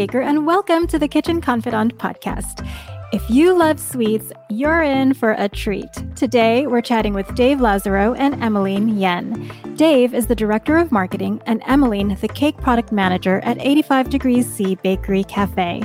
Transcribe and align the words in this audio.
Baker, 0.00 0.22
and 0.22 0.46
welcome 0.46 0.86
to 0.86 0.98
the 0.98 1.06
Kitchen 1.06 1.42
Confidante 1.42 1.94
podcast. 1.98 2.66
If 3.12 3.28
you 3.28 3.54
love 3.54 3.78
sweets, 3.78 4.32
you're 4.48 4.82
in 4.82 5.12
for 5.12 5.32
a 5.32 5.46
treat. 5.46 5.92
Today, 6.16 6.66
we're 6.66 6.80
chatting 6.80 7.12
with 7.12 7.34
Dave 7.34 7.60
Lazaro 7.60 8.14
and 8.14 8.42
Emmeline 8.42 8.98
Yen. 8.98 9.52
Dave 9.76 10.14
is 10.14 10.26
the 10.26 10.34
Director 10.34 10.78
of 10.78 10.90
Marketing, 10.90 11.42
and 11.44 11.62
Emmeline, 11.66 12.16
the 12.18 12.28
Cake 12.28 12.56
Product 12.56 12.92
Manager 12.92 13.40
at 13.40 13.58
85 13.60 14.08
Degrees 14.08 14.50
C 14.50 14.74
Bakery 14.76 15.22
Cafe. 15.24 15.82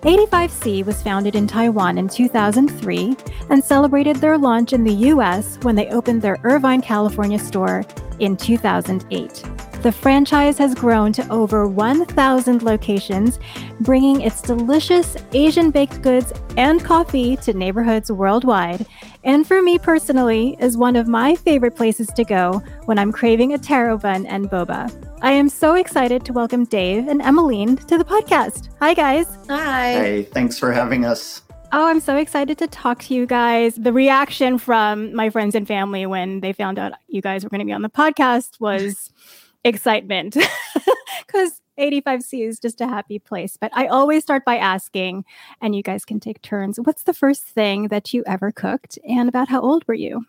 85C 0.00 0.84
was 0.84 1.00
founded 1.00 1.36
in 1.36 1.46
Taiwan 1.46 1.98
in 1.98 2.08
2003 2.08 3.16
and 3.48 3.62
celebrated 3.62 4.16
their 4.16 4.36
launch 4.36 4.72
in 4.72 4.82
the 4.82 5.06
US 5.12 5.56
when 5.62 5.76
they 5.76 5.86
opened 5.90 6.20
their 6.20 6.38
Irvine, 6.42 6.82
California 6.82 7.38
store 7.38 7.84
in 8.18 8.36
2008. 8.36 9.61
The 9.82 9.90
franchise 9.90 10.58
has 10.58 10.76
grown 10.76 11.12
to 11.14 11.28
over 11.28 11.66
1,000 11.66 12.62
locations, 12.62 13.40
bringing 13.80 14.20
its 14.20 14.40
delicious 14.40 15.16
Asian 15.32 15.72
baked 15.72 16.02
goods 16.02 16.32
and 16.56 16.84
coffee 16.84 17.36
to 17.38 17.52
neighborhoods 17.52 18.12
worldwide. 18.12 18.86
And 19.24 19.44
for 19.44 19.60
me 19.60 19.80
personally, 19.80 20.56
is 20.60 20.76
one 20.76 20.94
of 20.94 21.08
my 21.08 21.34
favorite 21.34 21.74
places 21.74 22.06
to 22.14 22.22
go 22.22 22.62
when 22.84 22.96
I'm 22.96 23.10
craving 23.10 23.54
a 23.54 23.58
taro 23.58 23.98
bun 23.98 24.24
and 24.26 24.48
boba. 24.48 24.88
I 25.20 25.32
am 25.32 25.48
so 25.48 25.74
excited 25.74 26.24
to 26.26 26.32
welcome 26.32 26.64
Dave 26.64 27.08
and 27.08 27.20
Emmeline 27.20 27.74
to 27.74 27.98
the 27.98 28.04
podcast. 28.04 28.68
Hi, 28.78 28.94
guys. 28.94 29.26
Hi. 29.48 29.94
Hey, 29.94 30.22
thanks 30.22 30.60
for 30.60 30.70
having 30.70 31.04
us. 31.04 31.42
Oh, 31.72 31.88
I'm 31.88 31.98
so 31.98 32.16
excited 32.16 32.56
to 32.58 32.68
talk 32.68 33.02
to 33.04 33.14
you 33.14 33.26
guys. 33.26 33.74
The 33.74 33.92
reaction 33.92 34.58
from 34.58 35.12
my 35.12 35.28
friends 35.28 35.56
and 35.56 35.66
family 35.66 36.06
when 36.06 36.38
they 36.38 36.52
found 36.52 36.78
out 36.78 36.92
you 37.08 37.20
guys 37.20 37.42
were 37.42 37.50
going 37.50 37.58
to 37.58 37.66
be 37.66 37.72
on 37.72 37.82
the 37.82 37.90
podcast 37.90 38.60
was 38.60 39.10
excitement 39.64 40.36
because 41.26 41.60
85C 41.78 42.46
is 42.46 42.58
just 42.58 42.80
a 42.80 42.86
happy 42.86 43.18
place. 43.18 43.56
But 43.56 43.70
I 43.74 43.86
always 43.86 44.22
start 44.22 44.44
by 44.44 44.56
asking, 44.56 45.24
and 45.60 45.74
you 45.74 45.82
guys 45.82 46.04
can 46.04 46.20
take 46.20 46.42
turns 46.42 46.78
what's 46.80 47.04
the 47.04 47.14
first 47.14 47.44
thing 47.44 47.88
that 47.88 48.12
you 48.12 48.22
ever 48.26 48.52
cooked, 48.52 48.98
and 49.08 49.28
about 49.28 49.48
how 49.48 49.60
old 49.60 49.86
were 49.86 49.94
you? 49.94 50.26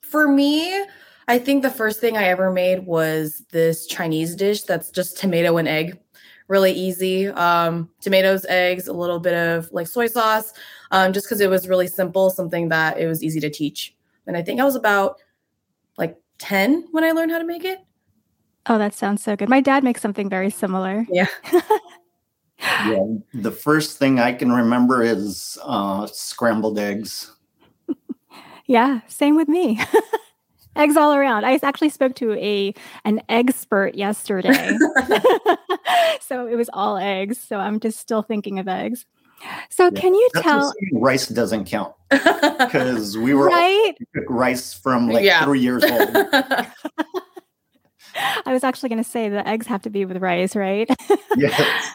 For 0.00 0.28
me, 0.28 0.84
I 1.28 1.38
think 1.38 1.62
the 1.62 1.70
first 1.70 2.00
thing 2.00 2.16
I 2.16 2.24
ever 2.24 2.50
made 2.50 2.86
was 2.86 3.44
this 3.50 3.86
Chinese 3.86 4.34
dish 4.34 4.62
that's 4.62 4.90
just 4.90 5.18
tomato 5.18 5.56
and 5.56 5.68
egg. 5.68 5.98
Really 6.48 6.72
easy. 6.72 7.28
Um, 7.28 7.88
tomatoes, 8.00 8.44
eggs, 8.48 8.88
a 8.88 8.92
little 8.92 9.20
bit 9.20 9.34
of 9.34 9.72
like 9.72 9.86
soy 9.86 10.06
sauce, 10.06 10.52
um, 10.90 11.12
just 11.12 11.26
because 11.26 11.40
it 11.40 11.48
was 11.48 11.68
really 11.68 11.86
simple, 11.86 12.30
something 12.30 12.68
that 12.68 12.98
it 12.98 13.06
was 13.06 13.22
easy 13.22 13.40
to 13.40 13.48
teach. 13.48 13.94
And 14.26 14.36
I 14.36 14.42
think 14.42 14.60
I 14.60 14.64
was 14.64 14.76
about 14.76 15.20
like 15.96 16.16
10 16.38 16.88
when 16.90 17.04
I 17.04 17.12
learned 17.12 17.30
how 17.30 17.38
to 17.38 17.44
make 17.44 17.64
it. 17.64 17.78
Oh, 18.66 18.78
that 18.78 18.94
sounds 18.94 19.22
so 19.22 19.36
good. 19.36 19.48
My 19.48 19.60
dad 19.60 19.82
makes 19.82 20.00
something 20.00 20.28
very 20.28 20.50
similar. 20.50 21.04
Yeah. 21.10 21.26
yeah. 22.60 23.04
The 23.34 23.50
first 23.50 23.98
thing 23.98 24.20
I 24.20 24.32
can 24.32 24.52
remember 24.52 25.02
is 25.02 25.58
uh, 25.64 26.06
scrambled 26.06 26.78
eggs. 26.78 27.32
yeah, 28.66 29.00
same 29.08 29.34
with 29.34 29.48
me. 29.48 29.80
eggs 30.76 30.96
all 30.96 31.12
around. 31.12 31.44
I 31.44 31.58
actually 31.62 31.90
spoke 31.90 32.14
to 32.16 32.34
a 32.34 32.74
an 33.04 33.20
expert 33.28 33.94
yesterday. 33.94 34.76
so 36.20 36.46
it 36.46 36.56
was 36.56 36.70
all 36.72 36.96
eggs. 36.96 37.38
So 37.38 37.56
I'm 37.56 37.80
just 37.80 37.98
still 37.98 38.22
thinking 38.22 38.58
of 38.58 38.68
eggs. 38.68 39.06
So 39.70 39.84
yeah. 39.84 40.00
can 40.00 40.14
you 40.14 40.30
That's 40.34 40.44
tell 40.44 40.72
rice 40.92 41.26
doesn't 41.26 41.64
count 41.64 41.94
because 42.10 43.18
we 43.18 43.34
were 43.34 43.46
right? 43.46 43.94
rice 44.28 44.72
from 44.72 45.08
like 45.08 45.24
yeah. 45.24 45.44
three 45.44 45.58
years 45.58 45.82
old. 45.82 46.16
I 48.52 48.54
was 48.54 48.64
actually 48.64 48.90
going 48.90 49.02
to 49.02 49.08
say 49.08 49.30
the 49.30 49.48
eggs 49.48 49.66
have 49.68 49.80
to 49.80 49.90
be 49.90 50.04
with 50.04 50.18
rice, 50.18 50.54
right? 50.54 50.86
yes. 51.38 51.94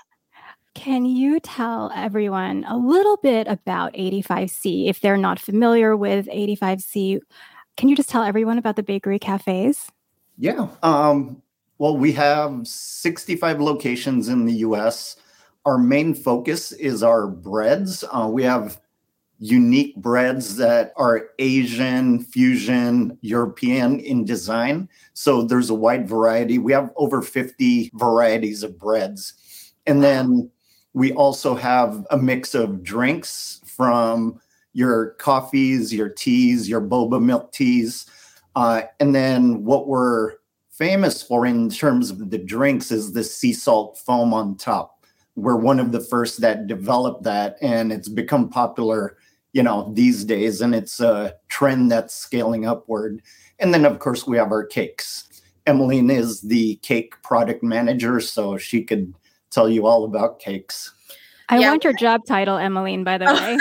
Can 0.74 1.06
you 1.06 1.40
tell 1.40 1.92
everyone 1.94 2.66
a 2.68 2.76
little 2.76 3.18
bit 3.18 3.48
about 3.48 3.94
85C 3.94 4.90
if 4.90 5.00
they're 5.00 5.18
not 5.18 5.38
familiar 5.38 5.96
with 5.96 6.26
85C? 6.26 7.20
Can 7.78 7.90
you 7.90 7.96
just 7.96 8.10
tell 8.10 8.24
everyone 8.24 8.58
about 8.58 8.76
the 8.76 8.82
bakery 8.82 9.20
cafes? 9.20 9.92
Yeah. 10.40 10.70
Um, 10.82 11.44
well, 11.78 11.96
we 11.96 12.12
have 12.14 12.66
65 12.66 13.62
locations 13.62 14.28
in 14.28 14.46
the 14.46 14.54
US. 14.54 15.16
Our 15.64 15.78
main 15.78 16.16
focus 16.16 16.72
is 16.72 17.04
our 17.04 17.28
breads. 17.28 18.04
Uh, 18.12 18.30
we 18.32 18.42
have 18.42 18.82
unique 19.40 19.96
breads 19.98 20.56
that 20.58 20.94
are 20.98 21.30
Asian, 21.40 22.20
fusion, 22.24 23.18
European 23.22 24.00
in 24.00 24.26
design. 24.26 24.90
So 25.14 25.44
there's 25.44 25.70
a 25.70 25.76
wide 25.76 26.08
variety. 26.08 26.58
We 26.58 26.74
have 26.74 26.92
over 26.96 27.22
50 27.22 27.92
varieties 27.94 28.64
of 28.64 28.80
breads. 28.80 29.34
And 29.86 30.04
then 30.04 30.50
we 30.94 31.14
also 31.14 31.54
have 31.56 32.06
a 32.10 32.18
mix 32.18 32.56
of 32.56 32.84
drinks 32.84 33.62
from 33.66 34.40
your 34.74 35.12
coffees, 35.20 35.94
your 35.94 36.10
teas, 36.10 36.68
your 36.68 36.82
boba 36.82 37.22
milk 37.22 37.52
teas. 37.52 38.06
Uh, 38.56 38.82
and 39.00 39.14
then 39.14 39.64
what 39.64 39.88
we're 39.88 40.34
famous 40.72 41.22
for 41.22 41.46
in 41.46 41.70
terms 41.70 42.10
of 42.10 42.30
the 42.30 42.38
drinks 42.38 42.92
is 42.92 43.14
the 43.14 43.24
sea 43.24 43.54
salt 43.54 43.98
foam 44.00 44.34
on 44.34 44.56
top. 44.56 45.04
We're 45.36 45.56
one 45.56 45.80
of 45.80 45.92
the 45.92 46.00
first 46.00 46.42
that 46.42 46.66
developed 46.66 47.24
that, 47.24 47.58
and 47.62 47.92
it's 47.92 48.10
become 48.10 48.50
popular 48.50 49.18
you 49.58 49.64
know 49.64 49.92
these 49.96 50.24
days 50.24 50.62
and 50.62 50.76
it's 50.76 51.00
a 51.00 51.34
trend 51.48 51.90
that's 51.92 52.14
scaling 52.14 52.68
upward. 52.68 53.24
And 53.58 53.74
then 53.74 53.86
of 53.86 53.98
course 53.98 54.28
we 54.28 54.38
have 54.38 54.52
our 54.52 54.64
cakes. 54.64 55.28
Emmeline 55.66 56.12
is 56.12 56.42
the 56.42 56.76
cake 56.84 57.20
product 57.24 57.64
manager 57.64 58.20
so 58.20 58.60
she 58.60 58.84
could 58.84 59.16
tell 59.50 59.68
you 59.68 59.88
all 59.88 60.06
about 60.06 60.38
cakes. 60.38 60.94
I 61.50 61.58
yeah. 61.58 61.72
want 61.72 61.84
your 61.84 61.94
job 61.94 62.22
title 62.28 62.58
emmeline 62.58 63.04
by 63.04 63.18
the 63.18 63.26
way. 63.26 63.58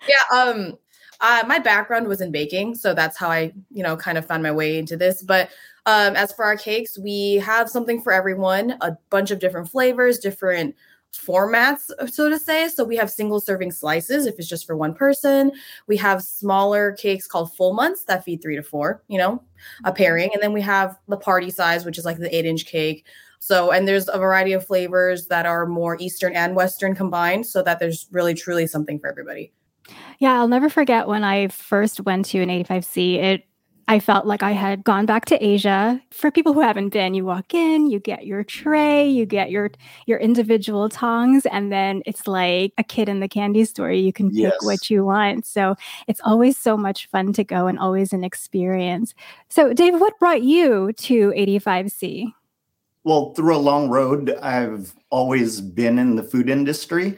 Yeah 0.08 0.36
um 0.36 0.76
uh, 1.20 1.44
my 1.46 1.60
background 1.60 2.08
was 2.08 2.20
in 2.20 2.32
baking 2.32 2.74
so 2.74 2.92
that's 2.92 3.16
how 3.16 3.30
i 3.30 3.52
you 3.70 3.84
know 3.84 3.96
kind 3.96 4.18
of 4.18 4.26
found 4.26 4.42
my 4.42 4.50
way 4.50 4.78
into 4.78 4.96
this. 4.96 5.22
But 5.22 5.48
um, 5.86 6.16
as 6.16 6.32
for 6.32 6.44
our 6.44 6.56
cakes 6.56 6.98
we 6.98 7.34
have 7.34 7.70
something 7.70 8.02
for 8.02 8.12
everyone 8.12 8.76
a 8.80 8.96
bunch 9.10 9.30
of 9.30 9.38
different 9.38 9.70
flavors 9.70 10.18
different 10.18 10.74
formats, 11.18 11.90
so 12.10 12.28
to 12.28 12.38
say. 12.38 12.68
So 12.68 12.84
we 12.84 12.96
have 12.96 13.10
single 13.10 13.40
serving 13.40 13.72
slices 13.72 14.26
if 14.26 14.38
it's 14.38 14.48
just 14.48 14.66
for 14.66 14.76
one 14.76 14.94
person. 14.94 15.52
We 15.86 15.96
have 15.98 16.22
smaller 16.22 16.92
cakes 16.92 17.26
called 17.26 17.54
full 17.54 17.72
months 17.72 18.04
that 18.04 18.24
feed 18.24 18.42
three 18.42 18.56
to 18.56 18.62
four, 18.62 19.02
you 19.08 19.18
know, 19.18 19.42
a 19.84 19.92
pairing. 19.92 20.30
And 20.32 20.42
then 20.42 20.52
we 20.52 20.62
have 20.62 20.98
the 21.08 21.16
party 21.16 21.50
size, 21.50 21.84
which 21.84 21.98
is 21.98 22.04
like 22.04 22.18
the 22.18 22.34
eight 22.34 22.46
inch 22.46 22.66
cake. 22.66 23.04
So, 23.38 23.70
and 23.70 23.86
there's 23.86 24.08
a 24.08 24.18
variety 24.18 24.52
of 24.52 24.66
flavors 24.66 25.26
that 25.26 25.46
are 25.46 25.66
more 25.66 25.96
Eastern 26.00 26.34
and 26.34 26.56
Western 26.56 26.94
combined 26.94 27.46
so 27.46 27.62
that 27.62 27.78
there's 27.78 28.08
really 28.10 28.34
truly 28.34 28.66
something 28.66 28.98
for 28.98 29.08
everybody. 29.08 29.52
Yeah, 30.18 30.34
I'll 30.34 30.48
never 30.48 30.68
forget 30.68 31.06
when 31.06 31.22
I 31.22 31.48
first 31.48 32.00
went 32.00 32.26
to 32.26 32.40
an 32.40 32.48
85C. 32.48 33.16
It 33.16 33.44
I 33.88 34.00
felt 34.00 34.26
like 34.26 34.42
I 34.42 34.50
had 34.50 34.82
gone 34.82 35.06
back 35.06 35.26
to 35.26 35.44
Asia. 35.44 36.00
For 36.10 36.32
people 36.32 36.52
who 36.52 36.60
haven't 36.60 36.88
been, 36.88 37.14
you 37.14 37.24
walk 37.24 37.54
in, 37.54 37.88
you 37.88 38.00
get 38.00 38.26
your 38.26 38.42
tray, 38.42 39.08
you 39.08 39.26
get 39.26 39.50
your 39.50 39.70
your 40.06 40.18
individual 40.18 40.88
tongs, 40.88 41.46
and 41.46 41.70
then 41.70 42.02
it's 42.04 42.26
like 42.26 42.72
a 42.78 42.84
kid 42.84 43.08
in 43.08 43.20
the 43.20 43.28
candy 43.28 43.64
store. 43.64 43.92
You 43.92 44.12
can 44.12 44.30
pick 44.30 44.38
yes. 44.38 44.64
what 44.64 44.90
you 44.90 45.04
want. 45.04 45.46
So 45.46 45.76
it's 46.08 46.20
always 46.24 46.58
so 46.58 46.76
much 46.76 47.06
fun 47.06 47.32
to 47.34 47.44
go 47.44 47.68
and 47.68 47.78
always 47.78 48.12
an 48.12 48.24
experience. 48.24 49.14
So, 49.48 49.72
Dave, 49.72 50.00
what 50.00 50.18
brought 50.18 50.42
you 50.42 50.92
to 50.92 51.32
85C? 51.36 52.32
Well, 53.04 53.34
through 53.34 53.54
a 53.54 53.58
long 53.58 53.88
road, 53.88 54.30
I've 54.42 54.94
always 55.10 55.60
been 55.60 55.96
in 56.00 56.16
the 56.16 56.24
food 56.24 56.50
industry. 56.50 57.16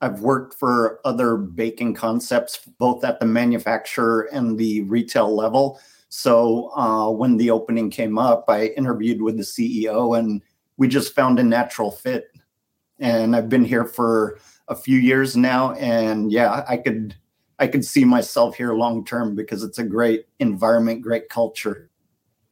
I've 0.00 0.20
worked 0.20 0.54
for 0.54 1.00
other 1.04 1.36
baking 1.36 1.94
concepts, 1.94 2.58
both 2.78 3.04
at 3.04 3.20
the 3.20 3.26
manufacturer 3.26 4.28
and 4.32 4.58
the 4.58 4.82
retail 4.82 5.32
level. 5.32 5.80
So 6.08 6.70
uh, 6.74 7.10
when 7.10 7.36
the 7.36 7.50
opening 7.50 7.90
came 7.90 8.18
up, 8.18 8.44
I 8.48 8.66
interviewed 8.68 9.22
with 9.22 9.36
the 9.36 9.42
CEO 9.42 10.18
and 10.18 10.42
we 10.76 10.88
just 10.88 11.14
found 11.14 11.38
a 11.38 11.44
natural 11.44 11.90
fit. 11.90 12.30
And 12.98 13.36
I've 13.36 13.48
been 13.48 13.64
here 13.64 13.84
for 13.84 14.38
a 14.68 14.74
few 14.74 14.98
years 14.98 15.36
now. 15.36 15.72
And 15.74 16.32
yeah, 16.32 16.64
I 16.68 16.76
could 16.78 17.14
I 17.58 17.66
could 17.66 17.84
see 17.84 18.04
myself 18.04 18.56
here 18.56 18.72
long 18.74 19.04
term 19.04 19.34
because 19.34 19.62
it's 19.62 19.78
a 19.78 19.84
great 19.84 20.26
environment, 20.38 21.02
great 21.02 21.28
culture. 21.28 21.87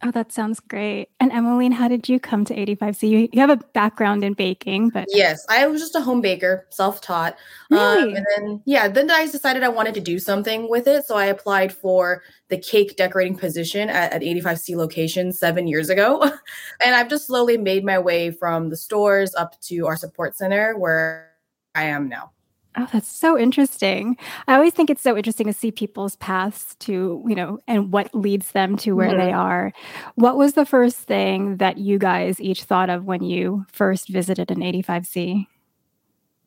Oh, 0.02 0.10
that 0.10 0.31
sounds 0.31 0.60
great. 0.60 1.08
And 1.20 1.32
Emmeline, 1.32 1.72
how 1.72 1.88
did 1.88 2.06
you 2.06 2.20
come 2.20 2.44
to 2.44 2.54
85? 2.54 2.96
So 2.96 3.06
you, 3.06 3.28
you 3.32 3.40
have 3.40 3.48
a 3.48 3.56
background 3.56 4.25
in 4.25 4.34
baking, 4.34 4.90
but 4.90 5.06
yes, 5.08 5.44
I 5.48 5.66
was 5.66 5.81
just 5.81 5.94
a 5.94 6.02
home 6.02 6.20
baker, 6.20 6.66
self-taught. 6.70 7.34
Um, 7.70 7.78
really? 7.78 8.02
Um, 8.02 8.16
and 8.16 8.26
then 8.37 8.62
yeah, 8.66 8.88
then 8.88 9.10
I 9.10 9.26
decided 9.26 9.62
I 9.62 9.69
wanted 9.69 9.94
to 9.94 10.02
do 10.02 10.19
something 10.19 10.69
with 10.69 10.87
it. 10.87 11.06
So 11.06 11.16
I 11.16 11.26
applied 11.26 11.72
for 11.72 12.22
the 12.48 12.58
cake 12.58 12.96
decorating 12.96 13.38
position 13.38 13.88
at, 13.88 14.12
at 14.12 14.20
85C 14.20 14.76
location 14.76 15.32
seven 15.32 15.66
years 15.66 15.88
ago. 15.88 16.22
and 16.84 16.94
I've 16.94 17.08
just 17.08 17.26
slowly 17.26 17.56
made 17.56 17.84
my 17.84 17.99
way 17.99 18.31
from 18.31 18.69
the 18.69 18.76
stores 18.76 19.34
up 19.34 19.58
to 19.62 19.87
our 19.87 19.96
support 19.96 20.37
center 20.37 20.76
where 20.78 21.32
I 21.75 21.84
am 21.84 22.08
now. 22.08 22.32
Oh, 22.78 22.87
that's 22.93 23.08
so 23.08 23.38
interesting. 23.38 24.19
I 24.46 24.55
always 24.55 24.75
think 24.75 24.90
it's 24.90 25.02
so 25.02 25.17
interesting 25.17 25.46
to 25.46 25.52
see 25.55 25.70
people's 25.70 26.17
paths 26.17 26.75
to, 26.81 27.25
you 27.26 27.34
know, 27.34 27.58
and 27.67 27.90
what 27.90 28.14
leads 28.14 28.52
them 28.52 28.76
to 28.78 28.93
where 28.93 29.08
mm-hmm. 29.08 29.19
they 29.19 29.32
are. 29.32 29.73
What 30.17 30.37
was 30.37 30.52
the 30.52 30.67
first 30.67 30.99
thing 30.99 31.56
that 31.56 31.78
you 31.78 31.99
guys 31.99 32.38
each 32.38 32.64
thought 32.64 32.90
of 32.90 33.05
when 33.05 33.23
you 33.23 33.64
first 33.73 34.11
visited 34.11 34.50
an 34.50 34.61
85C? 34.61 35.46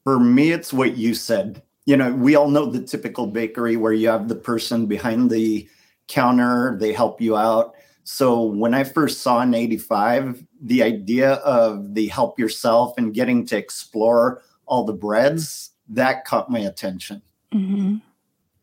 For 0.04 0.20
me, 0.20 0.52
it's 0.52 0.72
what 0.72 0.98
you 0.98 1.16
said. 1.16 1.64
You 1.88 1.98
know, 1.98 2.14
we 2.14 2.36
all 2.36 2.52
know 2.52 2.68
the 2.68 2.84
typical 2.84 3.26
bakery 3.26 3.76
where 3.76 3.94
you 3.94 4.10
have 4.10 4.28
the 4.28 4.36
person 4.36 4.86
behind 4.86 5.31
the 5.31 5.68
counter, 6.08 6.78
they 6.80 6.94
help 6.94 7.20
you 7.20 7.38
out. 7.38 7.74
So 8.04 8.44
when 8.44 8.76
I 8.76 8.84
first 8.84 9.22
saw 9.22 9.40
an 9.40 9.56
85, 9.56 10.44
the 10.62 10.84
idea 10.84 11.34
of 11.34 11.96
the 11.96 12.08
help 12.08 12.40
yourself 12.40 12.94
and 12.98 13.14
getting 13.14 13.46
to 13.48 13.58
explore 13.58 14.44
all 14.68 14.84
the 14.84 14.94
breads, 14.94 15.72
that 15.89 16.25
caught 16.25 16.50
my 16.50 16.59
attention. 16.59 17.21
Mm-hmm. 17.53 17.97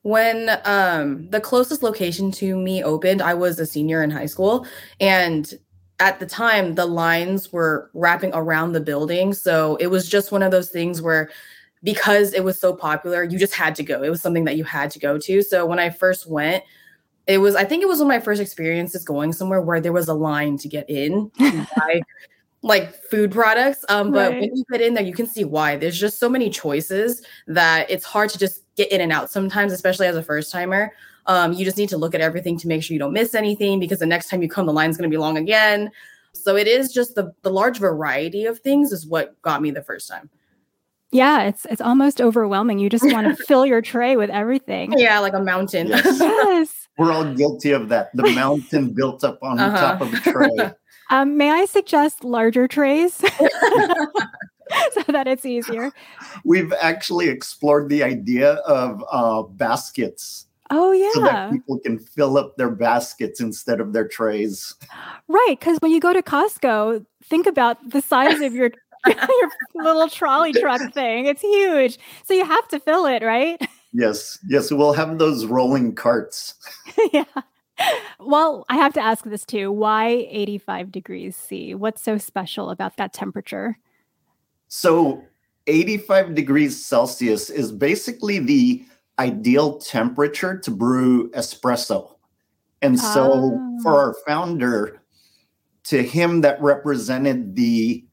When 0.02 0.50
um, 0.64 1.28
the 1.30 1.40
closest 1.40 1.82
location 1.82 2.30
to 2.32 2.56
me 2.56 2.82
opened, 2.82 3.20
I 3.20 3.34
was 3.34 3.58
a 3.58 3.66
senior 3.66 4.02
in 4.02 4.10
high 4.10 4.26
school. 4.26 4.66
And 5.00 5.52
at 5.98 6.20
the 6.20 6.26
time, 6.26 6.74
the 6.74 6.86
lines 6.86 7.52
were 7.52 7.90
wrapping 7.92 8.30
around 8.32 8.72
the 8.72 8.80
building. 8.80 9.32
So 9.32 9.76
it 9.76 9.88
was 9.88 10.08
just 10.08 10.30
one 10.30 10.42
of 10.42 10.52
those 10.52 10.70
things 10.70 11.02
where 11.02 11.30
because 11.82 12.32
it 12.32 12.44
was 12.44 12.60
so 12.60 12.72
popular, 12.72 13.22
you 13.22 13.38
just 13.38 13.54
had 13.54 13.74
to 13.76 13.82
go. 13.82 14.02
It 14.02 14.10
was 14.10 14.22
something 14.22 14.44
that 14.44 14.56
you 14.56 14.64
had 14.64 14.90
to 14.92 14.98
go 14.98 15.18
to. 15.18 15.42
So 15.42 15.66
when 15.66 15.78
I 15.78 15.90
first 15.90 16.28
went, 16.28 16.64
it 17.26 17.38
was, 17.38 17.54
I 17.54 17.64
think 17.64 17.82
it 17.82 17.86
was 17.86 17.98
one 17.98 18.06
of 18.06 18.16
my 18.16 18.20
first 18.20 18.40
experiences 18.40 19.04
going 19.04 19.32
somewhere 19.32 19.60
where 19.60 19.80
there 19.80 19.92
was 19.92 20.08
a 20.08 20.14
line 20.14 20.56
to 20.58 20.68
get 20.68 20.88
in 20.88 21.30
to 21.38 21.66
buy 21.76 22.00
like 22.66 22.94
food 23.04 23.30
products. 23.30 23.84
Um, 23.88 24.10
but 24.10 24.32
right. 24.32 24.40
when 24.40 24.56
you 24.56 24.64
get 24.70 24.80
in 24.80 24.94
there, 24.94 25.04
you 25.04 25.14
can 25.14 25.26
see 25.26 25.44
why. 25.44 25.76
There's 25.76 25.98
just 25.98 26.18
so 26.18 26.28
many 26.28 26.50
choices 26.50 27.22
that 27.46 27.90
it's 27.90 28.04
hard 28.04 28.30
to 28.30 28.38
just 28.38 28.62
get 28.76 28.90
in 28.90 29.00
and 29.00 29.12
out 29.12 29.30
sometimes, 29.30 29.72
especially 29.72 30.06
as 30.06 30.16
a 30.16 30.22
first 30.22 30.50
timer. 30.50 30.92
Um, 31.26 31.52
you 31.52 31.64
just 31.64 31.76
need 31.76 31.88
to 31.90 31.96
look 31.96 32.14
at 32.14 32.20
everything 32.20 32.58
to 32.58 32.68
make 32.68 32.82
sure 32.82 32.94
you 32.94 32.98
don't 32.98 33.12
miss 33.12 33.34
anything 33.34 33.80
because 33.80 34.00
the 34.00 34.06
next 34.06 34.28
time 34.28 34.42
you 34.42 34.48
come, 34.48 34.66
the 34.66 34.72
line's 34.72 34.96
going 34.96 35.08
to 35.08 35.14
be 35.14 35.18
long 35.18 35.36
again. 35.36 35.90
So 36.32 36.56
it 36.56 36.66
is 36.66 36.92
just 36.92 37.14
the 37.14 37.32
the 37.42 37.50
large 37.50 37.78
variety 37.78 38.44
of 38.44 38.58
things 38.58 38.92
is 38.92 39.06
what 39.06 39.40
got 39.42 39.62
me 39.62 39.70
the 39.70 39.82
first 39.82 40.08
time. 40.08 40.28
Yeah, 41.12 41.44
it's 41.44 41.66
it's 41.70 41.80
almost 41.80 42.20
overwhelming. 42.20 42.78
You 42.78 42.90
just 42.90 43.04
want 43.04 43.36
to 43.36 43.44
fill 43.46 43.64
your 43.64 43.80
tray 43.80 44.16
with 44.16 44.30
everything. 44.30 44.92
Yeah, 44.98 45.18
like 45.20 45.32
a 45.34 45.40
mountain. 45.40 45.88
Yes. 45.88 46.04
yes. 46.20 46.88
We're 46.98 47.12
all 47.12 47.32
guilty 47.34 47.72
of 47.72 47.88
that. 47.90 48.10
The 48.14 48.30
mountain 48.32 48.92
built 48.92 49.22
up 49.24 49.38
on 49.42 49.58
uh-huh. 49.58 49.76
top 49.76 50.00
of 50.00 50.12
a 50.12 50.16
tray. 50.18 50.48
Um, 51.10 51.36
may 51.36 51.50
I 51.50 51.64
suggest 51.66 52.24
larger 52.24 52.66
trays 52.66 53.14
so 54.92 55.02
that 55.08 55.26
it's 55.26 55.44
easier? 55.44 55.92
We've 56.44 56.72
actually 56.80 57.28
explored 57.28 57.88
the 57.88 58.02
idea 58.02 58.54
of 58.66 59.04
uh, 59.10 59.42
baskets. 59.42 60.46
Oh 60.70 60.90
yeah, 60.90 61.10
so 61.12 61.20
that 61.20 61.52
people 61.52 61.78
can 61.78 61.98
fill 61.98 62.36
up 62.36 62.56
their 62.56 62.70
baskets 62.70 63.40
instead 63.40 63.80
of 63.80 63.92
their 63.92 64.08
trays. 64.08 64.74
Right, 65.28 65.56
because 65.60 65.78
when 65.78 65.92
you 65.92 66.00
go 66.00 66.12
to 66.12 66.22
Costco, 66.22 67.06
think 67.22 67.46
about 67.46 67.90
the 67.90 68.02
size 68.02 68.40
of 68.40 68.52
your 68.52 68.72
your 69.06 69.50
little 69.76 70.08
trolley 70.08 70.52
truck 70.52 70.92
thing. 70.92 71.26
It's 71.26 71.42
huge. 71.42 71.98
So 72.24 72.34
you 72.34 72.44
have 72.44 72.66
to 72.68 72.80
fill 72.80 73.06
it, 73.06 73.22
right? 73.22 73.60
Yes. 73.92 74.38
Yes. 74.48 74.72
We'll 74.72 74.92
have 74.92 75.18
those 75.18 75.46
rolling 75.46 75.94
carts. 75.94 76.54
yeah. 77.12 77.24
Well, 78.18 78.64
I 78.68 78.76
have 78.76 78.94
to 78.94 79.00
ask 79.00 79.24
this 79.24 79.44
too. 79.44 79.70
Why 79.70 80.26
85 80.30 80.90
degrees 80.90 81.36
C? 81.36 81.74
What's 81.74 82.02
so 82.02 82.18
special 82.18 82.70
about 82.70 82.96
that 82.96 83.12
temperature? 83.12 83.78
So, 84.68 85.22
85 85.66 86.34
degrees 86.34 86.84
Celsius 86.84 87.50
is 87.50 87.72
basically 87.72 88.38
the 88.38 88.84
ideal 89.18 89.78
temperature 89.78 90.58
to 90.58 90.70
brew 90.70 91.30
espresso. 91.30 92.16
And 92.82 92.98
so, 92.98 93.32
oh. 93.32 93.78
for 93.82 93.92
ah. 93.92 93.98
our 93.98 94.14
founder, 94.26 95.02
to 95.84 96.02
him, 96.02 96.40
that 96.40 96.60
represented 96.60 97.54
the 97.54 98.04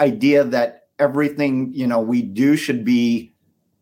idea 0.00 0.44
that 0.44 0.88
everything 0.98 1.72
you 1.72 1.86
know 1.86 2.00
we 2.00 2.22
do 2.22 2.56
should 2.56 2.84
be 2.84 3.34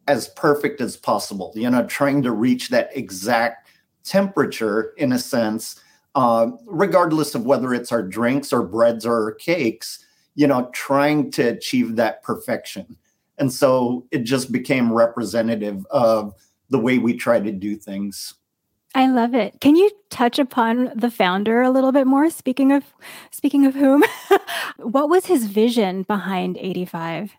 as 0.08 0.28
perfect 0.28 0.80
as 0.80 0.96
possible 0.96 1.52
you 1.54 1.68
know 1.68 1.84
trying 1.86 2.22
to 2.22 2.30
reach 2.30 2.68
that 2.68 2.90
exact 2.94 3.68
temperature 4.06 4.92
in 4.96 5.12
a 5.12 5.18
sense 5.18 5.80
uh, 6.14 6.48
regardless 6.64 7.34
of 7.34 7.44
whether 7.44 7.74
it's 7.74 7.92
our 7.92 8.02
drinks 8.02 8.52
or 8.52 8.62
breads 8.62 9.04
or 9.04 9.32
cakes 9.34 10.04
you 10.34 10.46
know 10.46 10.70
trying 10.72 11.30
to 11.30 11.42
achieve 11.42 11.96
that 11.96 12.22
perfection 12.22 12.96
and 13.38 13.52
so 13.52 14.06
it 14.10 14.20
just 14.20 14.50
became 14.50 14.92
representative 14.92 15.84
of 15.90 16.34
the 16.70 16.78
way 16.78 16.98
we 16.98 17.14
try 17.14 17.38
to 17.38 17.52
do 17.52 17.76
things 17.76 18.34
I 18.96 19.08
love 19.08 19.34
it. 19.34 19.60
Can 19.60 19.76
you 19.76 19.90
touch 20.08 20.38
upon 20.38 20.90
the 20.94 21.10
founder 21.10 21.60
a 21.60 21.68
little 21.68 21.92
bit 21.92 22.06
more? 22.06 22.30
Speaking 22.30 22.72
of 22.72 22.82
speaking 23.30 23.66
of 23.66 23.74
whom, 23.74 24.02
what 24.78 25.10
was 25.10 25.26
his 25.26 25.44
vision 25.44 26.02
behind 26.04 26.56
85? 26.56 27.32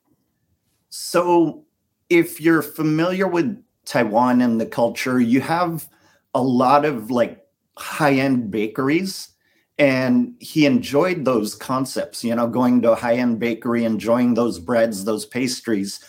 So, 0.91 1.65
if 2.11 2.39
you're 2.39 2.61
familiar 2.61 3.27
with 3.27 3.59
Taiwan 3.85 4.39
and 4.41 4.61
the 4.61 4.67
culture, 4.67 5.19
you 5.19 5.41
have 5.41 5.89
a 6.33 6.41
lot 6.41 6.85
of 6.85 7.11
like 7.11 7.45
high-end 7.77 8.51
bakeries 8.51 9.29
and 9.77 10.33
he 10.39 10.65
enjoyed 10.65 11.25
those 11.25 11.53
concepts, 11.53 12.23
you 12.23 12.33
know, 12.33 12.47
going 12.47 12.81
to 12.81 12.91
a 12.91 12.95
high-end 12.95 13.39
bakery, 13.39 13.83
enjoying 13.83 14.33
those 14.33 14.59
breads, 14.59 15.05
those 15.05 15.25
pastries, 15.25 15.99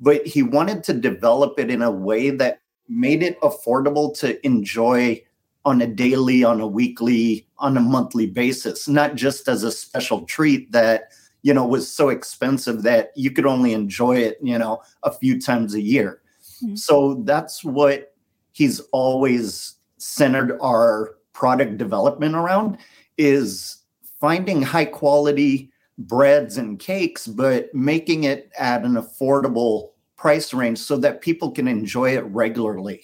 but 0.00 0.26
he 0.26 0.42
wanted 0.42 0.84
to 0.84 0.92
develop 0.92 1.58
it 1.58 1.70
in 1.70 1.80
a 1.80 1.90
way 1.90 2.30
that 2.30 2.60
made 2.88 3.22
it 3.22 3.40
affordable 3.40 4.16
to 4.18 4.44
enjoy 4.46 5.22
on 5.64 5.80
a 5.80 5.86
daily, 5.86 6.44
on 6.44 6.60
a 6.60 6.66
weekly, 6.66 7.48
on 7.58 7.76
a 7.76 7.80
monthly 7.80 8.26
basis, 8.26 8.86
not 8.86 9.16
just 9.16 9.48
as 9.48 9.64
a 9.64 9.72
special 9.72 10.22
treat 10.26 10.70
that, 10.72 11.12
you 11.42 11.52
know, 11.52 11.66
was 11.66 11.92
so 11.92 12.08
expensive 12.08 12.82
that 12.82 13.10
you 13.16 13.30
could 13.30 13.46
only 13.46 13.72
enjoy 13.72 14.16
it, 14.16 14.38
you 14.42 14.58
know, 14.58 14.80
a 15.02 15.10
few 15.10 15.40
times 15.40 15.74
a 15.74 15.80
year. 15.80 16.20
Mm-hmm. 16.62 16.76
So 16.76 17.22
that's 17.24 17.64
what 17.64 18.14
he's 18.56 18.80
always 18.90 19.74
centered 19.98 20.58
our 20.62 21.14
product 21.34 21.76
development 21.76 22.34
around 22.34 22.78
is 23.18 23.82
finding 24.18 24.62
high 24.62 24.86
quality 24.86 25.70
breads 25.98 26.56
and 26.56 26.78
cakes, 26.78 27.26
but 27.26 27.72
making 27.74 28.24
it 28.24 28.50
at 28.58 28.82
an 28.82 28.94
affordable 28.94 29.90
price 30.16 30.54
range 30.54 30.78
so 30.78 30.96
that 30.96 31.20
people 31.20 31.50
can 31.50 31.68
enjoy 31.68 32.16
it 32.16 32.22
regularly. 32.22 33.02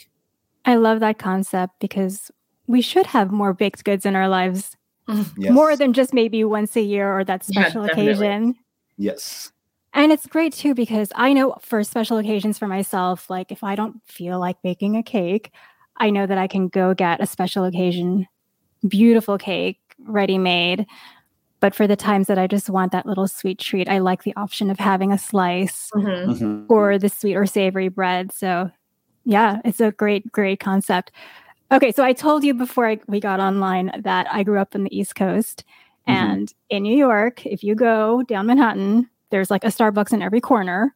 I 0.65 0.77
love 0.77 1.01
that 1.01 1.19
concept 1.19 1.75
because 1.81 2.31
we 2.67 2.81
should 2.81 3.07
have 3.07 3.31
more 3.31 3.53
baked 3.53 3.85
goods 3.85 4.07
in 4.07 4.17
our 4.17 4.29
lives 4.31 4.75
mm-hmm. 5.07 5.43
yes. 5.43 5.53
more 5.53 5.77
than 5.77 5.93
just 5.93 6.15
maybe 6.15 6.45
once 6.45 6.77
a 6.77 6.81
year 6.81 7.15
or 7.15 7.25
that 7.25 7.45
special 7.45 7.85
yeah, 7.85 7.93
occasion. 7.93 8.55
Yes. 8.97 9.53
And 9.95 10.11
it's 10.11 10.27
great 10.27 10.53
too 10.53 10.75
because 10.75 11.11
I 11.15 11.33
know 11.33 11.57
for 11.61 11.85
special 11.85 12.19
occasions 12.19 12.59
for 12.59 12.67
myself, 12.67 13.29
like 13.29 13.53
if 13.53 13.63
I 13.63 13.75
don't 13.75 14.01
feel 14.07 14.39
like 14.39 14.63
baking 14.63 14.97
a 14.97 15.03
cake, 15.03 15.53
I 15.99 16.11
know 16.11 16.27
that 16.27 16.39
I 16.39 16.47
can 16.47 16.69
go 16.69 16.95
get 16.95 17.21
a 17.21 17.27
special 17.27 17.65
occasion 17.65 18.27
beautiful 18.89 19.39
cake 19.39 19.79
ready 20.07 20.39
made 20.39 20.87
but 21.63 21.77
for 21.77 21.87
the 21.87 21.95
times 21.95 22.27
that 22.27 22.41
I 22.41 22.49
just 22.49 22.69
want 22.69 22.91
that 22.91 23.07
little 23.07 23.29
sweet 23.29 23.61
treat, 23.61 23.89
I 23.89 23.99
like 24.01 24.25
the 24.25 24.35
option 24.35 24.69
of 24.69 24.81
having 24.81 25.13
a 25.13 25.17
slice 25.17 25.91
mm-hmm. 25.95 26.33
Mm-hmm. 26.33 26.65
or 26.69 26.99
the 26.99 27.09
sweet 27.09 27.37
or 27.37 27.47
savory 27.47 27.87
bread. 27.87 28.33
So, 28.33 28.69
yeah, 29.25 29.61
it's 29.65 29.81
a 29.81 29.93
great, 29.93 30.33
great 30.33 30.59
concept. 30.59 31.13
Okay, 31.71 31.93
so 31.93 32.03
I 32.03 32.15
told 32.15 32.43
you 32.43 32.53
before 32.53 32.89
I, 32.89 32.99
we 33.07 33.21
got 33.21 33.39
online 33.39 33.93
that 34.03 34.27
I 34.29 34.43
grew 34.43 34.59
up 34.59 34.75
in 34.75 34.83
the 34.83 34.99
East 34.99 35.15
Coast. 35.15 35.63
Mm-hmm. 36.09 36.21
And 36.21 36.55
in 36.69 36.83
New 36.83 36.97
York, 36.97 37.47
if 37.47 37.63
you 37.63 37.77
go 37.77 38.25
down 38.25 38.47
Manhattan, 38.47 39.09
there's 39.33 39.51
like 39.51 39.65
a 39.65 39.69
Starbucks 39.69 40.13
in 40.13 40.23
every 40.23 40.41
corner. 40.41 40.95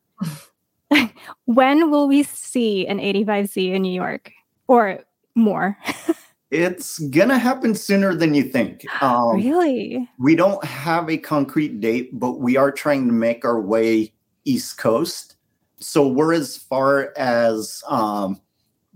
when 1.46 1.90
will 1.90 2.06
we 2.06 2.22
see 2.22 2.86
an 2.86 2.98
85C 2.98 3.74
in 3.74 3.82
New 3.82 3.92
York 3.92 4.30
or 4.68 5.00
more? 5.34 5.76
It's 6.48 7.00
gonna 7.00 7.40
happen 7.40 7.74
sooner 7.74 8.14
than 8.14 8.32
you 8.32 8.44
think. 8.44 8.84
Um, 9.02 9.36
really? 9.36 10.08
We 10.18 10.36
don't 10.36 10.64
have 10.64 11.10
a 11.10 11.18
concrete 11.18 11.80
date, 11.80 12.10
but 12.12 12.38
we 12.38 12.56
are 12.56 12.70
trying 12.70 13.08
to 13.08 13.12
make 13.12 13.44
our 13.44 13.60
way 13.60 14.12
east 14.44 14.78
coast. 14.78 15.36
So 15.80 16.06
we're 16.06 16.34
as 16.34 16.56
far 16.56 17.12
as 17.16 17.82
um, 17.88 18.40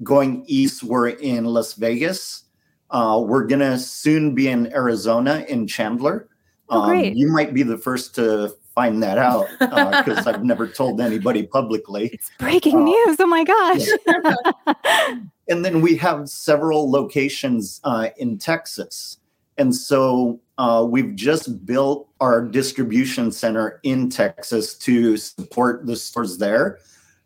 going 0.05 0.45
east. 0.47 0.85
We're 0.85 1.09
in 1.09 1.45
Las 1.45 1.75
Vegas. 1.75 2.45
Uh, 2.91 3.21
we're 3.27 3.47
gonna 3.47 3.79
soon 3.79 4.35
be 4.35 4.47
in 4.47 4.73
Arizona 4.73 5.45
in 5.49 5.67
Chandler. 5.67 6.29
Oh. 6.69 6.83
Um, 6.83 7.05
you 7.05 7.29
might 7.29 7.53
be 7.53 7.65
the 7.65 7.79
first 7.79 8.15
to 8.15 8.55
find 8.75 9.03
that 9.03 9.19
out 9.19 9.49
because 9.59 10.27
uh, 10.27 10.31
I've 10.31 10.45
never 10.45 10.67
told 10.67 11.01
anybody 11.01 11.43
publicly. 11.45 12.11
It's 12.13 12.31
breaking 12.39 12.77
uh, 12.77 12.85
news. 12.85 13.17
Oh 13.19 13.27
my 13.27 13.45
gosh. 13.45 13.87
Yeah. 14.07 15.19
and 15.49 15.65
then 15.65 15.81
we 15.81 15.97
have 15.97 16.29
several 16.29 16.91
locations 16.91 17.81
uh, 17.85 18.09
in 18.17 18.39
Texas. 18.39 19.19
And 19.59 19.75
so 19.75 20.41
uh, 20.59 20.87
we've 20.89 21.15
just 21.15 21.67
built 21.67 22.09
our 22.21 22.43
distribution 22.43 23.33
center 23.33 23.81
in 23.83 24.09
Texas 24.09 24.75
to 24.75 25.17
support 25.17 25.87
the 25.87 25.97
stores 25.97 26.39
there. 26.39 26.79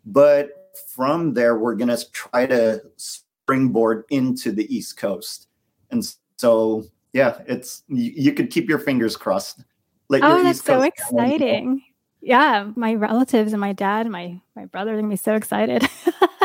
But 0.05 0.49
from 0.93 1.33
there, 1.33 1.57
we're 1.57 1.75
going 1.75 1.95
to 1.95 2.11
try 2.11 2.45
to 2.47 2.81
springboard 2.97 4.03
into 4.09 4.51
the 4.51 4.73
East 4.75 4.97
Coast. 4.97 5.47
And 5.91 6.05
so, 6.37 6.83
yeah, 7.13 7.39
it's 7.47 7.83
you, 7.87 8.11
you 8.15 8.33
could 8.33 8.49
keep 8.49 8.67
your 8.67 8.79
fingers 8.79 9.15
crossed 9.15 9.63
oh, 10.11 10.43
that's 10.43 10.63
so 10.63 10.81
exciting. 10.81 11.83
yeah, 12.21 12.71
my 12.75 12.93
relatives 12.93 13.53
and 13.53 13.59
my 13.59 13.73
dad 13.73 14.01
and 14.01 14.11
my 14.11 14.39
my 14.55 14.65
brother 14.65 14.93
are 14.93 14.95
gonna 14.95 15.09
be 15.09 15.15
so 15.15 15.35
excited. 15.35 15.87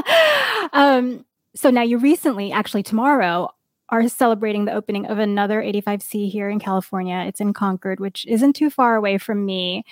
um, 0.72 1.24
so 1.54 1.70
now 1.70 1.82
you 1.82 1.98
recently, 1.98 2.52
actually 2.52 2.82
tomorrow, 2.82 3.50
are 3.88 4.08
celebrating 4.08 4.64
the 4.64 4.72
opening 4.72 5.06
of 5.06 5.18
another 5.18 5.60
85C 5.60 6.30
here 6.30 6.48
in 6.48 6.60
California. 6.60 7.24
It's 7.26 7.40
in 7.40 7.52
Concord, 7.52 7.98
which 7.98 8.24
isn't 8.26 8.54
too 8.54 8.70
far 8.70 8.94
away 8.94 9.18
from 9.18 9.44
me. 9.44 9.84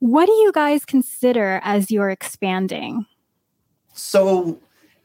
What 0.00 0.26
do 0.26 0.32
you 0.32 0.52
guys 0.52 0.84
consider 0.84 1.60
as 1.64 1.90
you're 1.90 2.10
expanding? 2.10 3.06
So, 3.94 4.60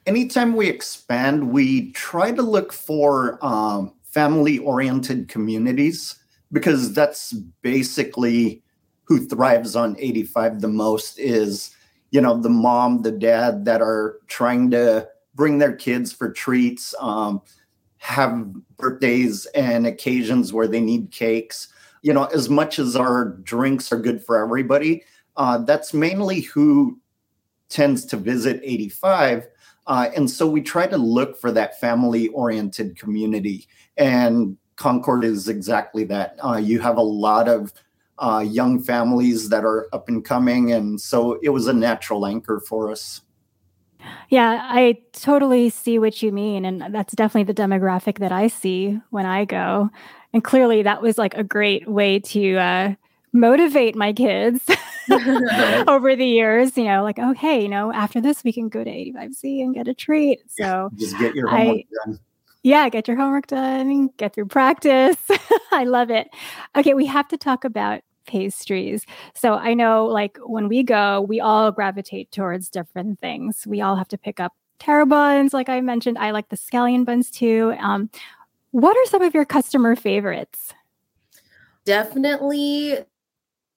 anytime 0.05 0.55
we 0.55 0.67
expand, 0.67 1.51
we 1.51 1.91
try 1.93 2.31
to 2.31 2.41
look 2.41 2.73
for 2.73 3.43
um, 3.43 3.93
family 4.03 4.59
oriented 4.59 5.29
communities 5.29 6.22
because 6.53 6.93
that's 6.93 7.33
basically 7.61 8.63
who 9.03 9.27
thrives 9.27 9.75
on 9.75 9.97
85 9.99 10.61
the 10.61 10.69
most 10.69 11.19
is 11.19 11.75
you 12.11 12.21
know 12.21 12.37
the 12.37 12.49
mom 12.49 13.01
the 13.01 13.11
dad 13.11 13.65
that 13.65 13.81
are 13.81 14.19
trying 14.27 14.71
to 14.71 15.07
bring 15.35 15.57
their 15.57 15.75
kids 15.75 16.13
for 16.13 16.31
treats 16.31 16.95
um, 16.99 17.41
have 17.97 18.53
birthdays 18.77 19.45
and 19.47 19.87
occasions 19.87 20.53
where 20.53 20.67
they 20.67 20.79
need 20.79 21.11
cakes. 21.11 21.67
You 22.03 22.13
know 22.13 22.25
as 22.25 22.49
much 22.49 22.79
as 22.79 22.95
our 22.95 23.25
drinks 23.43 23.91
are 23.91 23.99
good 23.99 24.23
for 24.23 24.41
everybody 24.41 25.03
uh, 25.35 25.57
that's 25.59 25.93
mainly 25.93 26.41
who 26.41 26.99
tends 27.69 28.05
to 28.05 28.17
visit 28.17 28.61
85 28.63 29.47
uh, 29.87 30.09
and 30.15 30.29
so 30.29 30.47
we 30.47 30.61
try 30.61 30.87
to 30.87 30.97
look 30.97 31.37
for 31.39 31.51
that 31.51 31.79
family 31.79 32.29
oriented 32.29 32.97
community. 32.97 33.67
And 33.97 34.57
concord 34.83 35.23
is 35.23 35.47
exactly 35.47 36.03
that 36.03 36.35
uh, 36.43 36.57
you 36.57 36.81
have 36.81 36.97
a 36.97 37.01
lot 37.01 37.47
of 37.47 37.71
uh, 38.19 38.43
young 38.45 38.83
families 38.83 39.47
that 39.47 39.63
are 39.63 39.87
up 39.93 40.09
and 40.09 40.25
coming. 40.25 40.73
And 40.73 40.99
so 40.99 41.39
it 41.41 41.49
was 41.49 41.67
a 41.67 41.73
natural 41.73 42.25
anchor 42.25 42.59
for 42.59 42.91
us. 42.91 43.21
Yeah, 44.27 44.59
I 44.61 44.99
totally 45.13 45.69
see 45.69 45.99
what 45.99 46.21
you 46.21 46.33
mean. 46.33 46.65
And 46.65 46.93
that's 46.93 47.13
definitely 47.13 47.51
the 47.53 47.61
demographic 47.61 48.19
that 48.19 48.33
I 48.33 48.47
see 48.47 48.99
when 49.11 49.25
I 49.25 49.45
go. 49.45 49.89
And 50.33 50.43
clearly, 50.43 50.83
that 50.83 51.01
was 51.01 51.17
like 51.17 51.33
a 51.35 51.45
great 51.45 51.87
way 51.87 52.19
to 52.19 52.57
uh, 52.57 52.95
motivate 53.31 53.95
my 53.95 54.11
kids 54.11 54.61
over 55.87 56.13
the 56.17 56.27
years. 56.27 56.75
You 56.75 56.83
know, 56.83 57.03
like, 57.03 57.19
oh, 57.19 57.33
hey, 57.33 57.61
you 57.61 57.69
know, 57.69 57.93
after 57.93 58.19
this, 58.19 58.43
we 58.43 58.51
can 58.51 58.67
go 58.67 58.83
to 58.83 58.89
85C 58.89 59.63
and 59.63 59.73
get 59.73 59.87
a 59.87 59.93
treat. 59.93 60.41
So 60.49 60.89
just 60.97 61.17
get 61.19 61.35
your 61.35 61.47
homework 61.47 61.77
I, 61.77 62.05
done. 62.05 62.19
Yeah, 62.63 62.87
get 62.87 63.09
your 63.09 63.17
homework 63.17 63.47
done, 63.47 64.07
get 64.17 64.33
through 64.33 64.45
practice. 64.45 65.17
I 65.71 65.83
love 65.83 66.09
it. 66.09 66.29
Okay, 66.77 66.93
we 66.93 67.05
have 67.05 67.27
to 67.27 67.37
talk 67.37 67.65
about 67.65 68.01
pastries. 68.25 69.05
So 69.35 69.55
I 69.55 69.73
know 69.73 70.05
like 70.05 70.37
when 70.45 70.69
we 70.69 70.81
go, 70.81 71.21
we 71.21 71.41
all 71.41 71.73
gravitate 71.73 72.31
towards 72.31 72.69
different 72.69 73.19
things. 73.19 73.67
We 73.67 73.81
all 73.81 73.97
have 73.97 74.07
to 74.09 74.17
pick 74.17 74.39
up 74.39 74.53
taro 74.79 75.05
buns, 75.05 75.53
like 75.53 75.67
I 75.67 75.81
mentioned. 75.81 76.17
I 76.17 76.31
like 76.31 76.47
the 76.47 76.55
scallion 76.55 77.05
buns 77.05 77.29
too. 77.29 77.75
Um, 77.79 78.09
what 78.71 78.95
are 78.95 79.05
some 79.07 79.21
of 79.21 79.33
your 79.33 79.45
customer 79.45 79.97
favorites? 79.97 80.73
Definitely 81.83 82.99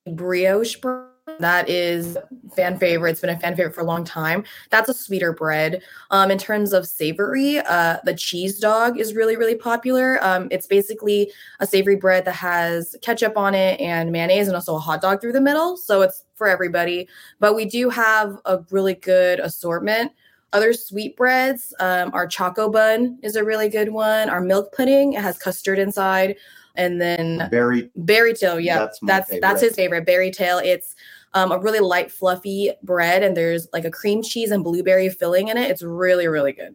brioche 0.06 0.76
bread 0.76 1.15
that 1.38 1.68
is 1.68 2.16
fan 2.54 2.78
favorite. 2.78 3.10
It's 3.10 3.20
been 3.20 3.30
a 3.30 3.38
fan 3.38 3.56
favorite 3.56 3.74
for 3.74 3.80
a 3.80 3.84
long 3.84 4.04
time. 4.04 4.44
That's 4.70 4.88
a 4.88 4.94
sweeter 4.94 5.32
bread. 5.32 5.82
Um, 6.10 6.30
in 6.30 6.38
terms 6.38 6.72
of 6.72 6.86
savory, 6.86 7.58
uh, 7.58 7.98
the 8.04 8.14
cheese 8.14 8.58
dog 8.58 8.98
is 8.98 9.14
really, 9.14 9.36
really 9.36 9.56
popular. 9.56 10.22
Um, 10.24 10.48
it's 10.50 10.66
basically 10.66 11.32
a 11.60 11.66
savory 11.66 11.96
bread 11.96 12.24
that 12.26 12.34
has 12.36 12.96
ketchup 13.02 13.36
on 13.36 13.54
it 13.54 13.80
and 13.80 14.12
mayonnaise 14.12 14.46
and 14.46 14.54
also 14.54 14.76
a 14.76 14.80
hot 14.80 15.02
dog 15.02 15.20
through 15.20 15.32
the 15.32 15.40
middle. 15.40 15.76
So 15.76 16.02
it's 16.02 16.24
for 16.34 16.46
everybody. 16.46 17.08
But 17.40 17.54
we 17.54 17.64
do 17.64 17.90
have 17.90 18.38
a 18.44 18.60
really 18.70 18.94
good 18.94 19.40
assortment. 19.40 20.12
Other 20.52 20.72
sweetbreads, 20.72 21.74
um, 21.80 22.12
our 22.14 22.26
choco 22.26 22.70
bun 22.70 23.18
is 23.22 23.36
a 23.36 23.44
really 23.44 23.68
good 23.68 23.90
one. 23.90 24.30
Our 24.30 24.40
milk 24.40 24.72
pudding, 24.72 25.14
it 25.14 25.22
has 25.22 25.36
custard 25.38 25.78
inside 25.78 26.36
and 26.76 27.00
then 27.00 27.48
berry 27.50 27.90
berry 27.96 28.34
tail 28.34 28.60
yeah 28.60 28.78
that's 28.78 28.98
that's, 29.02 29.40
that's 29.40 29.60
his 29.62 29.74
favorite 29.74 30.04
berry 30.04 30.30
tail 30.30 30.58
it's 30.58 30.94
um, 31.34 31.52
a 31.52 31.58
really 31.58 31.80
light, 31.80 32.10
fluffy 32.10 32.70
bread, 32.82 33.22
and 33.22 33.36
there's 33.36 33.68
like 33.72 33.84
a 33.84 33.90
cream 33.90 34.22
cheese 34.22 34.50
and 34.50 34.64
blueberry 34.64 35.08
filling 35.08 35.48
in 35.48 35.56
it. 35.56 35.70
It's 35.70 35.82
really, 35.82 36.28
really 36.28 36.52
good. 36.52 36.74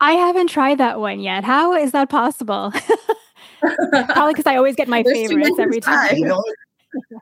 I 0.00 0.12
haven't 0.12 0.48
tried 0.48 0.78
that 0.78 1.00
one 1.00 1.20
yet. 1.20 1.44
How 1.44 1.74
is 1.74 1.92
that 1.92 2.08
possible? 2.08 2.72
Probably 3.60 4.32
because 4.32 4.46
I 4.46 4.56
always 4.56 4.76
get 4.76 4.88
my 4.88 5.02
favorites 5.12 5.58
every 5.58 5.80
time. 5.80 6.16
You 6.16 6.26
know, 6.26 6.44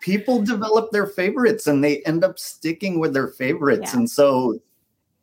people 0.01 0.43
develop 0.43 0.91
their 0.91 1.07
favorites 1.07 1.67
and 1.67 1.83
they 1.83 2.03
end 2.03 2.23
up 2.23 2.39
sticking 2.39 3.01
with 3.01 3.15
their 3.15 3.29
favorites. 3.29 3.93
Yeah. 3.93 4.01
And 4.01 4.11
so 4.11 4.61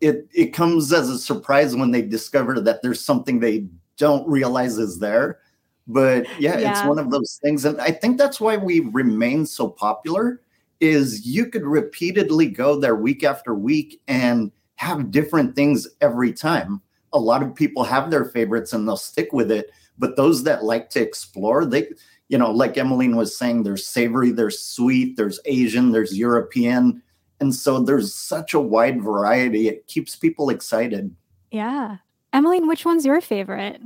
it 0.01 0.27
it 0.33 0.48
comes 0.48 0.91
as 0.91 1.10
a 1.10 1.19
surprise 1.19 1.75
when 1.75 1.91
they 1.91 2.01
discover 2.01 2.60
that 2.60 2.81
there's 2.81 3.03
something 3.03 3.39
they 3.39 3.67
don't 3.98 4.27
realize 4.27 4.77
is 4.77 5.00
there. 5.00 5.39
But 5.88 6.25
yeah, 6.39 6.57
yeah, 6.57 6.72
it's 6.72 6.88
one 6.88 6.98
of 6.98 7.12
those 7.12 7.39
things. 7.43 7.65
And 7.65 7.79
I 7.79 7.91
think 7.91 8.17
that's 8.17 8.39
why 8.39 8.57
we 8.57 8.79
remain 8.79 9.45
so 9.45 9.67
popular 9.67 10.41
is 10.83 11.25
you 11.25 11.45
could 11.45 11.65
repeatedly 11.65 12.47
go 12.49 12.77
there 12.77 12.95
week 12.95 13.23
after 13.23 13.55
week 13.55 14.01
and 14.07 14.51
have 14.75 15.11
different 15.11 15.55
things 15.55 15.87
every 16.01 16.33
time. 16.33 16.81
A 17.13 17.19
lot 17.19 17.41
of 17.41 17.55
people 17.55 17.85
have 17.85 18.11
their 18.11 18.25
favorites 18.25 18.73
and 18.73 18.85
they'll 18.85 18.97
stick 18.97 19.31
with 19.31 19.49
it, 19.49 19.71
but 19.97 20.17
those 20.17 20.43
that 20.43 20.65
like 20.65 20.89
to 20.89 21.01
explore, 21.01 21.63
they 21.63 21.87
you 22.27 22.37
know, 22.37 22.51
like 22.51 22.77
Emmeline 22.77 23.15
was 23.15 23.37
saying, 23.37 23.63
there's 23.63 23.85
savory, 23.85 24.31
there's 24.31 24.59
sweet, 24.59 25.17
there's 25.17 25.39
Asian, 25.45 25.91
there's 25.91 26.17
European. 26.17 27.01
And 27.39 27.53
so 27.53 27.79
there's 27.79 28.13
such 28.13 28.53
a 28.53 28.59
wide 28.59 29.01
variety. 29.01 29.67
It 29.67 29.87
keeps 29.87 30.15
people 30.15 30.49
excited. 30.49 31.15
Yeah. 31.51 31.97
Emmeline, 32.31 32.67
which 32.67 32.85
one's 32.85 33.05
your 33.05 33.21
favorite? 33.21 33.81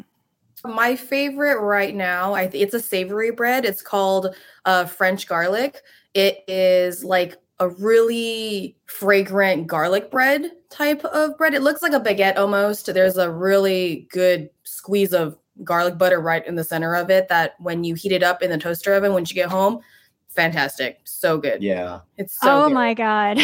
My 0.64 0.96
favorite 0.96 1.60
right 1.60 1.94
now, 1.94 2.34
I 2.34 2.48
th- 2.48 2.64
it's 2.64 2.74
a 2.74 2.80
savory 2.80 3.32
bread. 3.32 3.66
It's 3.66 3.82
called 3.82 4.34
uh, 4.66 4.86
French 4.86 5.28
garlic. 5.28 5.82
It 6.18 6.44
is 6.48 7.04
like 7.04 7.38
a 7.60 7.70
really 7.70 8.76
fragrant 8.88 9.68
garlic 9.68 10.10
bread 10.10 10.52
type 10.72 11.06
of 11.06 11.38
bread. 11.38 11.54
It 11.54 11.62
looks 11.62 11.84
like 11.84 11.94
a 11.94 12.00
baguette 12.00 12.38
almost. 12.38 12.92
There's 12.92 13.18
a 13.18 13.30
really 13.32 14.08
good 14.12 14.50
squeeze 14.64 15.14
of 15.14 15.38
garlic 15.64 15.96
butter 15.96 16.20
right 16.20 16.46
in 16.48 16.56
the 16.56 16.64
center 16.64 16.96
of 16.96 17.12
it 17.12 17.28
that 17.28 17.54
when 17.60 17.84
you 17.84 17.94
heat 17.94 18.12
it 18.12 18.24
up 18.24 18.42
in 18.42 18.50
the 18.50 18.58
toaster 18.58 18.96
oven 18.96 19.14
when 19.14 19.26
you 19.28 19.36
get 19.36 19.48
home, 19.48 19.80
fantastic. 20.28 21.02
So 21.04 21.38
good. 21.38 21.62
Yeah. 21.62 22.00
It's 22.18 22.40
so 22.40 22.64
Oh 22.64 22.68
good. 22.68 22.74
my 22.74 22.96
god. 22.96 23.38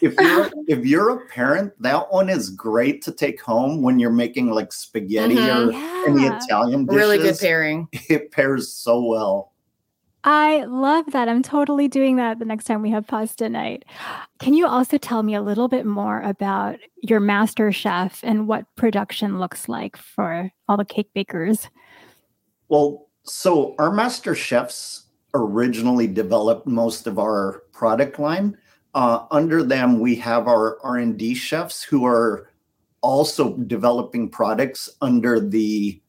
if 0.00 0.14
you're 0.18 0.50
if 0.66 0.86
you're 0.86 1.10
a 1.10 1.26
parent, 1.26 1.74
that 1.82 2.10
one 2.10 2.30
is 2.30 2.48
great 2.48 3.02
to 3.02 3.12
take 3.12 3.38
home 3.38 3.82
when 3.82 3.98
you're 3.98 4.10
making 4.10 4.50
like 4.50 4.72
spaghetti 4.72 5.36
mm-hmm. 5.36 5.68
or 5.68 5.72
yeah. 5.72 6.04
any 6.08 6.26
Italian 6.26 6.86
dishes. 6.86 6.98
Really 6.98 7.18
good 7.18 7.38
pairing. 7.38 7.88
It 7.92 8.30
pairs 8.30 8.72
so 8.72 9.02
well. 9.02 9.53
I 10.26 10.64
love 10.64 11.12
that. 11.12 11.28
I'm 11.28 11.42
totally 11.42 11.86
doing 11.86 12.16
that 12.16 12.38
the 12.38 12.46
next 12.46 12.64
time 12.64 12.80
we 12.80 12.90
have 12.90 13.06
pasta 13.06 13.46
night. 13.48 13.84
Can 14.38 14.54
you 14.54 14.66
also 14.66 14.96
tell 14.96 15.22
me 15.22 15.34
a 15.34 15.42
little 15.42 15.68
bit 15.68 15.84
more 15.84 16.22
about 16.22 16.78
your 17.02 17.20
master 17.20 17.70
chef 17.70 18.20
and 18.22 18.48
what 18.48 18.64
production 18.74 19.38
looks 19.38 19.68
like 19.68 19.98
for 19.98 20.50
all 20.66 20.78
the 20.78 20.84
cake 20.84 21.10
bakers? 21.14 21.68
Well, 22.68 23.08
so 23.24 23.74
our 23.78 23.92
master 23.92 24.34
chefs 24.34 25.04
originally 25.34 26.06
developed 26.06 26.66
most 26.66 27.06
of 27.06 27.18
our 27.18 27.64
product 27.72 28.18
line. 28.18 28.56
Uh, 28.94 29.26
under 29.30 29.62
them, 29.62 30.00
we 30.00 30.16
have 30.16 30.48
our 30.48 30.78
R&D 30.82 31.34
chefs 31.34 31.82
who 31.82 32.06
are 32.06 32.50
also 33.02 33.58
developing 33.58 34.30
products 34.30 34.88
under 35.02 35.38
the 35.38 36.00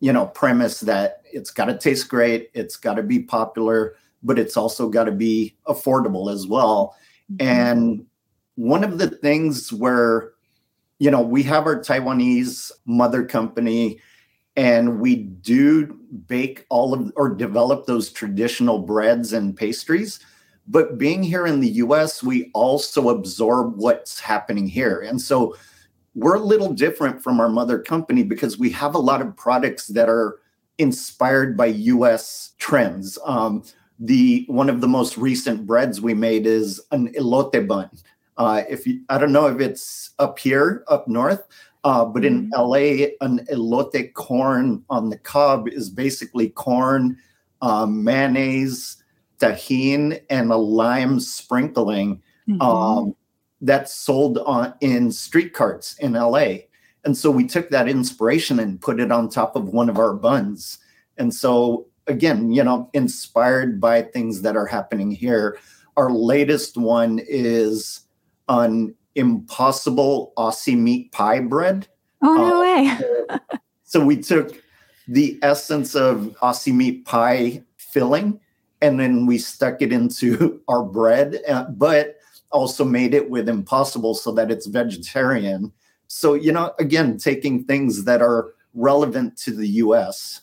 you 0.00 0.12
know 0.12 0.26
premise 0.26 0.80
that 0.80 1.21
it's 1.32 1.50
got 1.50 1.66
to 1.66 1.76
taste 1.76 2.08
great 2.08 2.50
it's 2.54 2.76
got 2.76 2.94
to 2.94 3.02
be 3.02 3.18
popular 3.18 3.94
but 4.22 4.38
it's 4.38 4.56
also 4.56 4.88
got 4.88 5.04
to 5.04 5.12
be 5.12 5.54
affordable 5.66 6.32
as 6.32 6.46
well 6.46 6.96
mm-hmm. 7.32 7.46
and 7.46 8.06
one 8.56 8.84
of 8.84 8.98
the 8.98 9.08
things 9.08 9.72
where 9.72 10.32
you 10.98 11.10
know 11.10 11.20
we 11.20 11.42
have 11.42 11.66
our 11.66 11.80
taiwanese 11.80 12.70
mother 12.86 13.24
company 13.24 14.00
and 14.56 15.00
we 15.00 15.16
do 15.16 15.98
bake 16.26 16.66
all 16.68 16.92
of 16.92 17.10
or 17.16 17.30
develop 17.30 17.86
those 17.86 18.10
traditional 18.10 18.78
breads 18.78 19.32
and 19.32 19.56
pastries 19.56 20.20
but 20.68 20.98
being 20.98 21.22
here 21.22 21.46
in 21.46 21.60
the 21.60 21.68
US 21.68 22.22
we 22.22 22.50
also 22.54 23.08
absorb 23.08 23.76
what's 23.76 24.20
happening 24.20 24.66
here 24.66 25.00
and 25.00 25.20
so 25.20 25.56
we're 26.14 26.36
a 26.36 26.40
little 26.40 26.72
different 26.72 27.22
from 27.22 27.40
our 27.40 27.48
mother 27.48 27.78
company 27.78 28.22
because 28.22 28.58
we 28.58 28.70
have 28.70 28.94
a 28.94 28.98
lot 28.98 29.22
of 29.22 29.36
products 29.36 29.86
that 29.88 30.08
are 30.08 30.40
inspired 30.78 31.56
by 31.56 31.66
US 31.66 32.52
trends. 32.58 33.18
Um, 33.24 33.62
the 33.98 34.44
one 34.48 34.68
of 34.68 34.80
the 34.80 34.88
most 34.88 35.16
recent 35.16 35.66
breads 35.66 36.00
we 36.00 36.14
made 36.14 36.46
is 36.46 36.80
an 36.90 37.12
elote 37.14 37.66
bun. 37.68 37.90
Uh, 38.36 38.62
if 38.68 38.86
you, 38.86 39.00
I 39.08 39.18
don't 39.18 39.32
know 39.32 39.46
if 39.46 39.60
it's 39.60 40.10
up 40.18 40.38
here 40.38 40.84
up 40.88 41.06
north, 41.06 41.46
uh, 41.84 42.04
but 42.04 42.24
in 42.24 42.50
mm-hmm. 42.50 42.60
LA, 42.60 43.26
an 43.26 43.46
elote 43.52 44.14
corn 44.14 44.84
on 44.90 45.10
the 45.10 45.18
cob 45.18 45.68
is 45.68 45.90
basically 45.90 46.48
corn, 46.48 47.16
um, 47.60 48.02
mayonnaise, 48.02 49.02
Tajín 49.38 50.20
and 50.30 50.50
a 50.52 50.56
lime 50.56 51.18
sprinkling 51.20 52.22
Mhm. 52.48 52.62
um, 52.62 53.16
that's 53.60 53.94
sold 53.94 54.38
on 54.38 54.74
in 54.80 55.12
street 55.12 55.52
carts 55.52 55.96
in 55.98 56.16
LA. 56.16 56.64
And 57.04 57.16
so 57.16 57.30
we 57.30 57.46
took 57.46 57.70
that 57.70 57.88
inspiration 57.88 58.58
and 58.58 58.80
put 58.80 59.00
it 59.00 59.10
on 59.10 59.28
top 59.28 59.56
of 59.56 59.68
one 59.68 59.88
of 59.88 59.98
our 59.98 60.14
buns. 60.14 60.78
And 61.18 61.34
so 61.34 61.86
again, 62.06 62.52
you 62.52 62.62
know, 62.62 62.90
inspired 62.92 63.80
by 63.80 64.02
things 64.02 64.42
that 64.42 64.56
are 64.56 64.66
happening 64.66 65.10
here. 65.10 65.58
Our 65.96 66.10
latest 66.10 66.76
one 66.76 67.20
is 67.26 68.00
an 68.48 68.94
impossible 69.14 70.32
Aussie 70.36 70.78
meat 70.78 71.12
pie 71.12 71.40
bread. 71.40 71.88
oh 72.22 72.34
no 72.34 72.56
uh, 72.56 72.60
way. 72.60 73.38
So 73.84 74.02
we 74.02 74.16
took 74.22 74.54
the 75.06 75.38
essence 75.42 75.94
of 75.94 76.34
Aussie 76.40 76.72
meat 76.72 77.04
pie 77.04 77.62
filling 77.76 78.40
and 78.80 78.98
then 78.98 79.26
we 79.26 79.36
stuck 79.36 79.82
it 79.82 79.92
into 79.92 80.62
our 80.68 80.82
bread, 80.82 81.42
uh, 81.46 81.64
but 81.64 82.16
also 82.50 82.86
made 82.86 83.12
it 83.12 83.28
with 83.28 83.50
impossible 83.50 84.14
so 84.14 84.32
that 84.32 84.50
it's 84.50 84.64
vegetarian. 84.64 85.72
So, 86.14 86.34
you 86.34 86.52
know, 86.52 86.74
again, 86.78 87.16
taking 87.16 87.64
things 87.64 88.04
that 88.04 88.20
are 88.20 88.52
relevant 88.74 89.38
to 89.38 89.50
the 89.50 89.66
US. 89.66 90.42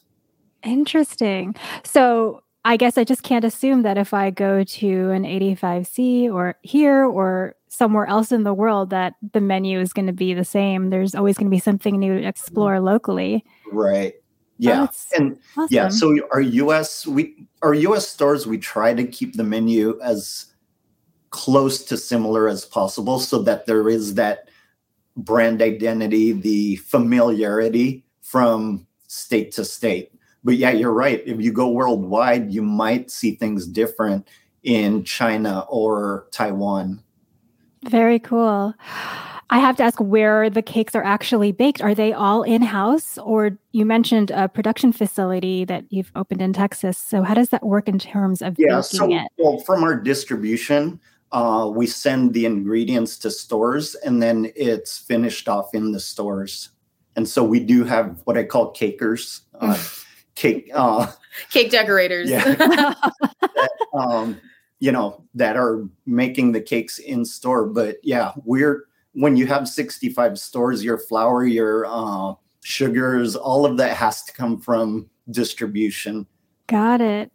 Interesting. 0.64 1.56
So 1.84 2.42
I 2.66 2.76
guess 2.76 2.98
I 2.98 3.04
just 3.04 3.22
can't 3.22 3.46
assume 3.46 3.84
that 3.84 3.96
if 3.96 4.12
I 4.12 4.32
go 4.32 4.64
to 4.64 5.12
an 5.12 5.24
85C 5.24 6.34
or 6.34 6.56
here 6.64 7.06
or 7.06 7.56
somewhere 7.68 8.08
else 8.08 8.32
in 8.32 8.44
the 8.44 8.54
world 8.54 8.90
that 8.90 9.14
the 9.32 9.42
menu 9.42 9.80
is 9.80 9.94
going 9.94 10.08
to 10.08 10.14
be 10.14 10.34
the 10.34 10.44
same. 10.44 10.90
There's 10.90 11.14
always 11.14 11.38
going 11.38 11.52
to 11.52 11.56
be 11.56 11.60
something 11.60 12.00
new 12.00 12.20
to 12.20 12.28
explore 12.28 12.80
locally. 12.80 13.46
Right. 13.72 14.14
Oh, 14.18 14.24
yeah. 14.58 14.80
that's 14.82 15.12
and 15.16 15.38
Awesome. 15.56 15.68
yeah, 15.70 15.90
so 15.90 16.18
our 16.34 16.42
US 16.42 17.06
we 17.06 17.48
our 17.62 17.76
US 17.76 18.08
stores 18.08 18.48
we 18.48 18.58
try 18.58 18.96
to 18.96 19.06
keep 19.06 19.36
the 19.36 19.44
menu 19.44 20.00
as 20.02 20.48
close 21.30 21.84
to 21.86 21.96
similar 21.96 22.50
as 22.50 22.66
possible 22.66 23.20
so 23.20 23.44
that 23.44 23.68
there 23.68 23.88
is 23.88 24.16
that 24.16 24.50
brand 25.24 25.62
identity, 25.62 26.32
the 26.32 26.78
familiarity 26.78 28.06
from 28.22 28.88
state 29.08 29.52
to 29.54 29.66
state. 29.66 30.12
But 30.44 30.56
yeah, 30.56 30.72
you're 30.72 30.94
right. 30.94 31.22
If 31.26 31.42
you 31.42 31.52
go 31.52 31.70
worldwide, 31.70 32.52
you 32.52 32.62
might 32.62 33.12
see 33.12 33.36
things 33.36 33.68
different 33.68 34.28
in 34.64 35.04
China 35.04 35.66
or 35.70 36.28
Taiwan. 36.32 37.04
Very 37.84 38.20
cool. 38.20 38.74
I 39.52 39.58
have 39.58 39.78
to 39.78 39.84
ask 39.84 40.00
where 40.00 40.50
the 40.50 40.62
cakes 40.62 40.94
are 40.94 41.04
actually 41.04 41.52
baked. 41.52 41.82
Are 41.82 41.96
they 41.96 42.14
all 42.14 42.44
in 42.44 42.62
house? 42.62 43.18
Or 43.18 43.58
you 43.72 43.84
mentioned 43.84 44.32
a 44.32 44.48
production 44.48 44.92
facility 44.94 45.66
that 45.66 45.86
you've 45.90 46.12
opened 46.16 46.42
in 46.42 46.54
Texas. 46.54 46.98
So, 46.98 47.24
how 47.24 47.34
does 47.34 47.50
that 47.50 47.66
work 47.66 47.88
in 47.88 47.98
terms 47.98 48.42
of 48.42 48.56
Yeah, 48.60 48.82
baking 48.82 48.82
so 48.82 49.12
it? 49.12 49.28
well, 49.38 49.60
from 49.60 49.84
our 49.84 49.96
distribution, 49.96 51.00
uh, 51.32 51.70
we 51.74 51.86
send 51.88 52.34
the 52.34 52.46
ingredients 52.46 53.18
to 53.20 53.32
stores 53.32 53.96
and 53.96 54.22
then 54.22 54.52
it's 54.56 54.98
finished 54.98 55.48
off 55.48 55.74
in 55.74 55.92
the 55.92 56.00
stores. 56.00 56.70
And 57.16 57.28
so 57.28 57.44
we 57.44 57.60
do 57.60 57.84
have 57.84 58.22
what 58.24 58.38
I 58.38 58.44
call 58.44 58.72
cakers, 58.72 59.42
uh, 59.60 59.82
cake, 60.36 60.70
uh, 60.74 61.12
Cake 61.50 61.72
decorators. 61.72 62.30
Yeah. 62.30 62.94
um, 63.94 64.40
you 64.80 64.92
know, 64.92 65.24
that 65.36 65.58
are 65.58 65.88
making 66.06 66.52
the 66.52 66.62
cakes 66.62 67.00
in 67.00 67.26
store. 67.26 67.66
But 67.66 67.98
yeah, 68.04 68.32
we're 68.46 68.86
when 69.14 69.36
you 69.36 69.48
have 69.48 69.68
65 69.68 70.40
stores, 70.40 70.84
your 70.84 70.98
flour, 70.98 71.46
your 71.46 71.86
uh, 71.88 72.34
sugars, 72.64 73.36
all 73.36 73.66
of 73.66 73.78
that 73.78 73.98
has 73.98 74.24
to 74.24 74.34
come 74.34 74.60
from 74.60 75.10
distribution. 75.32 76.26
Got 76.70 77.02
it. 77.02 77.32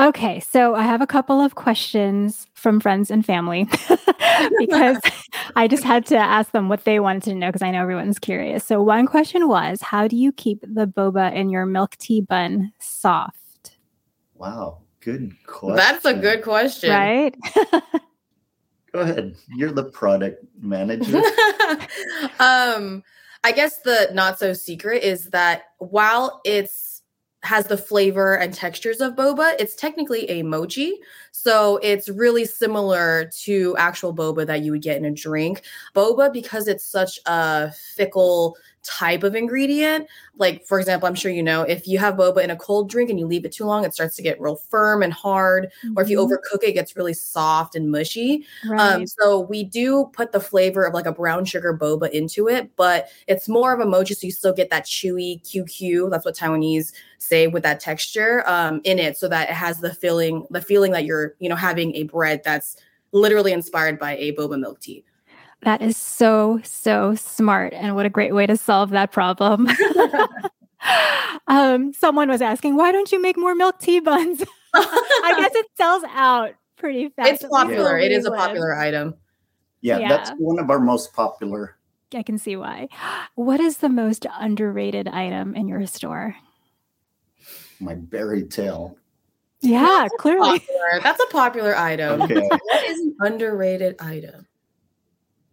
Okay, 0.00 0.40
so 0.40 0.74
I 0.74 0.84
have 0.84 1.02
a 1.02 1.06
couple 1.06 1.38
of 1.38 1.54
questions 1.54 2.46
from 2.54 2.80
friends 2.80 3.10
and 3.10 3.24
family 3.24 3.68
because 4.58 4.98
I 5.56 5.68
just 5.68 5.84
had 5.84 6.06
to 6.06 6.16
ask 6.16 6.50
them 6.52 6.70
what 6.70 6.84
they 6.84 6.98
wanted 6.98 7.24
to 7.24 7.34
know 7.34 7.48
because 7.48 7.60
I 7.60 7.70
know 7.70 7.82
everyone's 7.82 8.18
curious. 8.18 8.64
So, 8.64 8.82
one 8.82 9.06
question 9.06 9.48
was 9.48 9.82
How 9.82 10.08
do 10.08 10.16
you 10.16 10.32
keep 10.32 10.60
the 10.62 10.86
boba 10.86 11.34
in 11.34 11.50
your 11.50 11.66
milk 11.66 11.96
tea 11.98 12.22
bun 12.22 12.72
soft? 12.80 13.76
Wow, 14.34 14.78
good 15.00 15.34
question. 15.46 15.76
That's 15.76 16.06
a 16.06 16.14
good 16.14 16.42
question. 16.42 16.90
Right? 16.90 17.36
Go 18.94 19.00
ahead. 19.00 19.34
You're 19.54 19.72
the 19.72 19.84
product 19.84 20.42
manager. 20.58 21.18
um, 22.40 23.02
I 23.44 23.52
guess 23.52 23.82
the 23.82 24.08
not 24.14 24.38
so 24.38 24.54
secret 24.54 25.02
is 25.02 25.26
that 25.30 25.64
while 25.76 26.40
it's 26.46 26.83
has 27.44 27.66
the 27.66 27.76
flavor 27.76 28.34
and 28.34 28.52
textures 28.52 29.00
of 29.00 29.14
boba, 29.14 29.54
it's 29.58 29.74
technically 29.74 30.28
a 30.30 30.42
mochi. 30.42 31.00
So 31.36 31.78
it's 31.82 32.08
really 32.08 32.44
similar 32.44 33.28
to 33.42 33.74
actual 33.76 34.14
boba 34.14 34.46
that 34.46 34.62
you 34.62 34.70
would 34.70 34.82
get 34.82 34.96
in 34.96 35.04
a 35.04 35.10
drink. 35.10 35.62
Boba, 35.92 36.32
because 36.32 36.68
it's 36.68 36.84
such 36.84 37.18
a 37.26 37.72
fickle 37.72 38.56
type 38.84 39.22
of 39.24 39.34
ingredient, 39.34 40.06
like 40.36 40.64
for 40.66 40.78
example, 40.78 41.08
I'm 41.08 41.14
sure 41.14 41.32
you 41.32 41.42
know, 41.42 41.62
if 41.62 41.88
you 41.88 41.98
have 41.98 42.14
boba 42.14 42.44
in 42.44 42.50
a 42.50 42.56
cold 42.56 42.88
drink 42.90 43.08
and 43.08 43.18
you 43.18 43.26
leave 43.26 43.44
it 43.46 43.52
too 43.52 43.64
long, 43.64 43.84
it 43.84 43.94
starts 43.94 44.14
to 44.16 44.22
get 44.22 44.38
real 44.40 44.56
firm 44.56 45.02
and 45.02 45.10
hard. 45.12 45.72
Or 45.96 46.02
if 46.02 46.08
you 46.10 46.18
Mhm. 46.18 46.28
overcook 46.28 46.62
it, 46.62 46.68
it 46.68 46.72
gets 46.74 46.94
really 46.94 47.14
soft 47.14 47.74
and 47.74 47.90
mushy. 47.90 48.44
right. 48.62 48.94
Um, 48.94 49.06
so 49.06 49.40
we 49.40 49.64
do 49.64 50.10
put 50.12 50.32
the 50.32 50.40
flavor 50.40 50.84
of 50.84 50.92
like 50.92 51.06
a 51.06 51.12
brown 51.12 51.46
sugar 51.46 51.76
boba 51.76 52.10
into 52.10 52.46
it, 52.46 52.70
but 52.76 53.08
it's 53.26 53.48
more 53.48 53.72
of 53.72 53.80
a 53.80 53.86
mochi, 53.86 54.12
so 54.14 54.26
you 54.26 54.32
still 54.32 54.52
get 54.52 54.68
that 54.70 54.84
chewy 54.84 55.40
QQ. 55.42 56.10
That's 56.10 56.26
what 56.26 56.36
Taiwanese 56.36 56.92
say 57.18 57.46
with 57.46 57.62
that 57.62 57.80
texture 57.80 58.42
um, 58.46 58.82
in 58.84 58.98
it, 58.98 59.16
so 59.16 59.28
that 59.28 59.48
it 59.48 59.54
has 59.54 59.78
the 59.80 59.94
feeling, 59.94 60.46
the 60.50 60.60
feeling 60.60 60.92
that 60.92 61.06
you're, 61.06 61.23
you 61.38 61.48
know, 61.48 61.56
having 61.56 61.94
a 61.94 62.04
bread 62.04 62.42
that's 62.44 62.76
literally 63.12 63.52
inspired 63.52 63.98
by 63.98 64.16
a 64.16 64.32
boba 64.32 64.58
milk 64.58 64.80
tea. 64.80 65.04
that 65.62 65.80
is 65.80 65.96
so, 65.96 66.60
so 66.62 67.14
smart. 67.14 67.72
And 67.72 67.94
what 67.94 68.04
a 68.06 68.10
great 68.10 68.34
way 68.34 68.46
to 68.46 68.56
solve 68.56 68.90
that 68.90 69.12
problem. 69.12 69.68
um, 71.46 71.92
someone 71.92 72.28
was 72.28 72.42
asking, 72.42 72.76
Why 72.76 72.92
don't 72.92 73.10
you 73.12 73.20
make 73.20 73.36
more 73.38 73.54
milk 73.54 73.78
tea 73.80 74.00
buns? 74.00 74.42
I 74.74 75.34
guess 75.38 75.54
it 75.54 75.66
sells 75.76 76.02
out 76.10 76.50
pretty 76.76 77.08
fast. 77.10 77.30
it's 77.30 77.44
popular. 77.48 77.96
It 77.98 78.12
is 78.12 78.26
It 78.26 78.30
we 78.30 78.36
a 78.36 78.38
live. 78.38 78.48
popular 78.48 78.74
item. 78.76 79.14
Yeah, 79.80 80.08
that's 80.08 80.30
one 80.38 80.58
of 80.58 80.70
our 80.70 80.80
most 80.80 81.12
popular. 81.12 81.76
I 82.14 82.22
can 82.22 82.38
see 82.38 82.56
why. 82.56 82.88
What 83.34 83.60
is 83.60 83.78
the 83.78 83.88
most 83.88 84.26
underrated 84.38 85.08
item 85.08 85.54
in 85.54 85.66
your 85.68 85.86
store? 85.86 86.36
My 87.80 87.94
berry 87.94 88.44
tail. 88.44 88.96
Yeah, 89.64 90.06
clearly. 90.18 90.58
Popular. 90.60 91.00
That's 91.02 91.22
a 91.22 91.26
popular 91.26 91.76
item. 91.76 92.22
Okay. 92.22 92.46
What 92.48 92.84
is 92.84 92.98
an 93.00 93.16
underrated 93.20 93.96
item? 94.00 94.46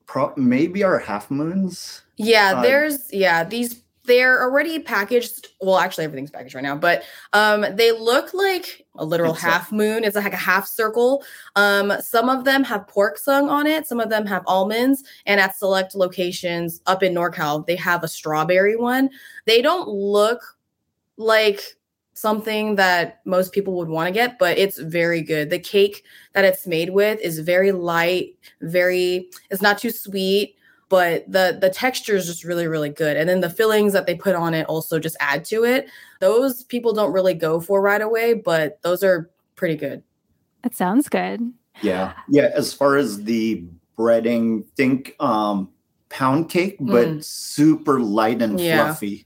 Pro- 0.05 0.33
maybe 0.35 0.83
our 0.83 0.99
half 0.99 1.31
moons. 1.31 2.01
Yeah, 2.17 2.55
Uh, 2.57 2.61
there's 2.61 3.11
yeah, 3.13 3.43
these 3.43 3.81
they're 4.03 4.41
already 4.41 4.79
packaged. 4.79 5.49
Well, 5.61 5.77
actually 5.77 6.05
everything's 6.05 6.31
packaged 6.31 6.55
right 6.55 6.63
now, 6.63 6.75
but 6.75 7.03
um 7.33 7.65
they 7.75 7.91
look 7.91 8.33
like 8.33 8.85
a 8.97 9.05
literal 9.05 9.33
It's 9.33 9.43
a- 9.43 9.45
half 9.45 9.71
moon. 9.71 10.03
It's 10.03 10.15
like 10.15 10.33
a 10.33 10.37
half 10.37 10.67
circle. 10.67 11.23
Um 11.55 11.93
some 12.01 12.27
of 12.27 12.43
them 12.43 12.63
have 12.65 12.87
pork 12.87 13.17
sung 13.17 13.47
on 13.47 13.67
it, 13.67 13.87
some 13.87 13.99
of 14.01 14.09
them 14.09 14.25
have 14.25 14.43
almonds, 14.47 15.03
and 15.25 15.39
at 15.39 15.55
select 15.55 15.95
locations 15.95 16.81
up 16.87 17.03
in 17.03 17.13
NorCal, 17.13 17.65
they 17.65 17.75
have 17.77 18.03
a 18.03 18.07
strawberry 18.07 18.75
one. 18.75 19.09
They 19.45 19.61
don't 19.61 19.87
look 19.87 20.41
like 21.17 21.61
something 22.21 22.75
that 22.75 23.19
most 23.25 23.51
people 23.51 23.73
would 23.73 23.89
want 23.89 24.07
to 24.07 24.11
get, 24.13 24.37
but 24.37 24.57
it's 24.57 24.77
very 24.77 25.21
good. 25.21 25.49
The 25.49 25.59
cake 25.59 26.03
that 26.33 26.45
it's 26.45 26.67
made 26.67 26.91
with 26.91 27.19
is 27.19 27.39
very 27.39 27.71
light, 27.71 28.35
very 28.61 29.29
it's 29.49 29.61
not 29.61 29.79
too 29.79 29.89
sweet, 29.89 30.55
but 30.89 31.29
the 31.31 31.57
the 31.59 31.69
texture 31.69 32.15
is 32.15 32.27
just 32.27 32.43
really 32.43 32.67
really 32.67 32.89
good. 32.89 33.17
And 33.17 33.27
then 33.27 33.41
the 33.41 33.49
fillings 33.49 33.93
that 33.93 34.05
they 34.05 34.15
put 34.15 34.35
on 34.35 34.53
it 34.53 34.67
also 34.67 34.99
just 34.99 35.17
add 35.19 35.43
to 35.45 35.63
it. 35.63 35.87
Those 36.19 36.63
people 36.63 36.93
don't 36.93 37.11
really 37.11 37.33
go 37.33 37.59
for 37.59 37.81
right 37.81 38.01
away, 38.01 38.35
but 38.35 38.79
those 38.83 39.03
are 39.03 39.29
pretty 39.55 39.75
good. 39.75 40.03
That 40.61 40.75
sounds 40.75 41.09
good. 41.09 41.51
Yeah. 41.81 42.13
Yeah. 42.29 42.51
As 42.53 42.71
far 42.73 42.97
as 42.97 43.23
the 43.23 43.65
breading, 43.97 44.65
think 44.77 45.15
um 45.19 45.69
pound 46.09 46.49
cake, 46.49 46.77
but 46.79 47.07
Mm. 47.07 47.23
super 47.23 47.99
light 47.99 48.41
and 48.41 48.59
Yeah. 48.59 48.85
fluffy. 48.87 49.25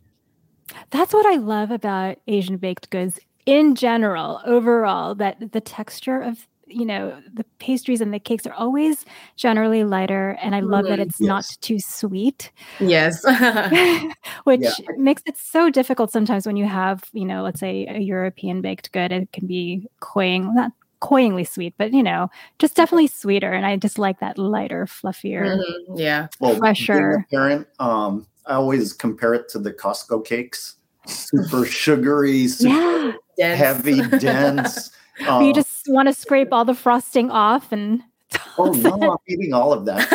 That's 0.91 1.13
what 1.13 1.25
I 1.25 1.35
love 1.37 1.71
about 1.71 2.17
Asian 2.27 2.57
baked 2.57 2.89
goods 2.89 3.19
in 3.45 3.75
general, 3.75 4.41
overall, 4.45 5.15
that 5.15 5.51
the 5.51 5.61
texture 5.61 6.21
of 6.21 6.47
you 6.67 6.83
know 6.83 7.21
the 7.31 7.45
pastries 7.59 8.01
and 8.01 8.11
the 8.11 8.17
cakes 8.19 8.47
are 8.47 8.53
always 8.53 9.05
generally 9.35 9.83
lighter 9.83 10.35
and 10.41 10.55
i 10.55 10.61
love 10.61 10.83
that 10.87 10.97
Mhm. 10.97 11.03
it's 11.03 11.21
not 11.21 11.45
too 11.61 11.77
sweet 11.79 12.51
Yes. 12.79 13.23
which 14.45 14.61
Yeah. 14.63 14.71
makes 14.97 15.21
it 15.27 15.37
so 15.37 15.69
difficult 15.69 16.11
sometimes 16.11 16.47
when 16.47 16.55
you 16.57 16.65
have 16.65 17.03
you 17.13 17.23
know 17.23 17.43
let's 17.43 17.59
say 17.59 17.85
a 17.87 17.99
european 17.99 18.61
baked 18.61 18.91
good 18.93 19.11
it 19.11 19.31
can 19.31 19.45
be 19.45 19.87
cloying 19.99 20.55
not 20.55 20.71
cloyingly 21.01 21.43
sweet 21.43 21.75
but 21.77 21.93
you 21.93 22.01
know 22.01 22.29
just 22.57 22.75
definitely 22.75 23.05
sweeter 23.05 23.51
and 23.51 23.63
i 23.67 23.75
just 23.77 23.99
like 23.99 24.19
that 24.19 24.39
lighter 24.39 24.87
fluffier 24.87 25.57
Mhm, 25.57 25.99
Yeah. 25.99 26.27
Well, 26.39 26.49
being 26.49 26.57
a 26.57 26.61
Fresher. 26.61 27.27
parent, 27.29 27.67
um, 27.79 28.25
I 28.47 28.53
always 28.53 28.93
compare 28.93 29.33
it 29.33 29.49
to 29.49 29.59
the 29.59 29.73
Costco 29.73 30.25
cakes. 30.25 30.75
Super 31.07 31.65
sugary, 31.65 32.47
super 32.47 33.15
yeah 33.37 33.55
heavy, 33.55 34.01
dense. 34.19 34.91
You 35.17 35.27
uh, 35.27 35.53
just 35.53 35.83
want 35.87 36.09
to 36.09 36.13
scrape 36.13 36.51
all 36.51 36.65
the 36.65 36.75
frosting 36.75 37.31
off 37.31 37.71
and. 37.71 38.01
Oh 38.57 38.71
no, 38.73 39.11
I'm 39.11 39.17
eating 39.29 39.53
all 39.53 39.71
of 39.71 39.85
that. 39.85 40.09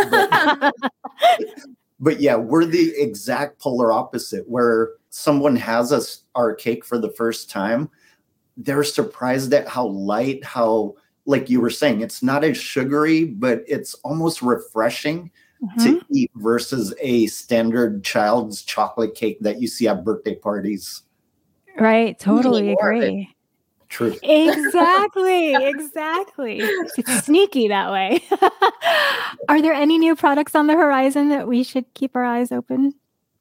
But, 0.70 0.90
but 2.00 2.20
yeah, 2.20 2.36
we're 2.36 2.66
the 2.66 2.92
exact 2.98 3.60
polar 3.60 3.92
opposite. 3.92 4.46
Where 4.46 4.90
someone 5.08 5.56
has 5.56 5.90
us 5.90 6.24
our 6.34 6.54
cake 6.54 6.84
for 6.84 6.98
the 6.98 7.10
first 7.12 7.48
time, 7.48 7.88
they're 8.58 8.84
surprised 8.84 9.54
at 9.54 9.68
how 9.68 9.86
light, 9.86 10.44
how 10.44 10.96
like 11.24 11.48
you 11.48 11.60
were 11.62 11.70
saying, 11.70 12.02
it's 12.02 12.22
not 12.22 12.44
as 12.44 12.58
sugary, 12.58 13.24
but 13.24 13.64
it's 13.66 13.94
almost 14.04 14.42
refreshing 14.42 15.30
mm-hmm. 15.62 15.82
to 15.82 16.04
eat 16.10 16.30
versus 16.36 16.94
a 17.00 17.26
standard 17.26 18.04
child's 18.04 18.62
chocolate 18.62 19.14
cake 19.14 19.38
that 19.40 19.60
you 19.60 19.68
see 19.68 19.88
at 19.88 20.04
birthday 20.04 20.34
parties. 20.34 21.02
Right, 21.78 22.18
totally 22.18 22.72
agree. 22.72 23.34
True. 23.88 24.16
Exactly, 24.22 25.54
exactly. 25.68 26.60
It's 26.60 27.24
sneaky 27.24 27.68
that 27.68 27.90
way. 27.90 28.22
Are 29.48 29.60
there 29.60 29.74
any 29.74 29.98
new 29.98 30.14
products 30.14 30.54
on 30.54 30.68
the 30.68 30.74
horizon 30.74 31.28
that 31.30 31.48
we 31.48 31.64
should 31.64 31.92
keep 31.94 32.14
our 32.14 32.24
eyes 32.24 32.52
open? 32.52 32.94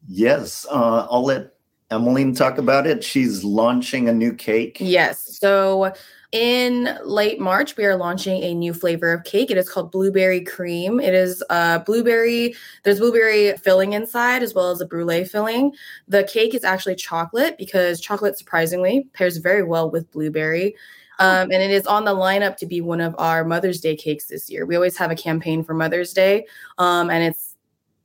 Yes, 0.07 0.65
uh, 0.71 1.07
I'll 1.09 1.23
let 1.23 1.53
Emmeline 1.91 2.35
talk 2.35 2.57
about 2.57 2.85
it. 2.85 3.03
She's 3.03 3.43
launching 3.43 4.09
a 4.09 4.13
new 4.13 4.33
cake. 4.33 4.77
Yes. 4.79 5.37
So 5.39 5.93
in 6.31 6.95
late 7.03 7.39
March, 7.39 7.75
we 7.75 7.85
are 7.85 7.95
launching 7.95 8.43
a 8.43 8.53
new 8.53 8.73
flavor 8.73 9.11
of 9.11 9.23
cake. 9.23 9.49
It 9.49 9.57
is 9.57 9.67
called 9.67 9.91
blueberry 9.91 10.41
cream. 10.41 10.99
It 10.99 11.15
is 11.15 11.43
uh, 11.49 11.79
blueberry, 11.79 12.55
there's 12.83 12.99
blueberry 12.99 13.57
filling 13.57 13.93
inside 13.93 14.43
as 14.43 14.53
well 14.53 14.69
as 14.69 14.79
a 14.79 14.85
brulee 14.85 15.23
filling. 15.23 15.71
The 16.07 16.23
cake 16.25 16.53
is 16.53 16.63
actually 16.63 16.95
chocolate 16.95 17.57
because 17.57 17.99
chocolate 17.99 18.37
surprisingly 18.37 19.07
pairs 19.13 19.37
very 19.37 19.63
well 19.63 19.89
with 19.89 20.11
blueberry. 20.11 20.75
Um, 21.17 21.51
and 21.51 21.61
it 21.61 21.71
is 21.71 21.85
on 21.85 22.05
the 22.05 22.15
lineup 22.15 22.55
to 22.57 22.65
be 22.65 22.79
one 22.79 23.01
of 23.01 23.13
our 23.17 23.43
Mother's 23.43 23.81
Day 23.81 23.95
cakes 23.95 24.25
this 24.25 24.49
year. 24.49 24.65
We 24.65 24.75
always 24.75 24.97
have 24.97 25.11
a 25.11 25.15
campaign 25.15 25.63
for 25.63 25.73
Mother's 25.73 26.13
Day, 26.13 26.45
um, 26.77 27.09
and 27.09 27.23
it's 27.23 27.48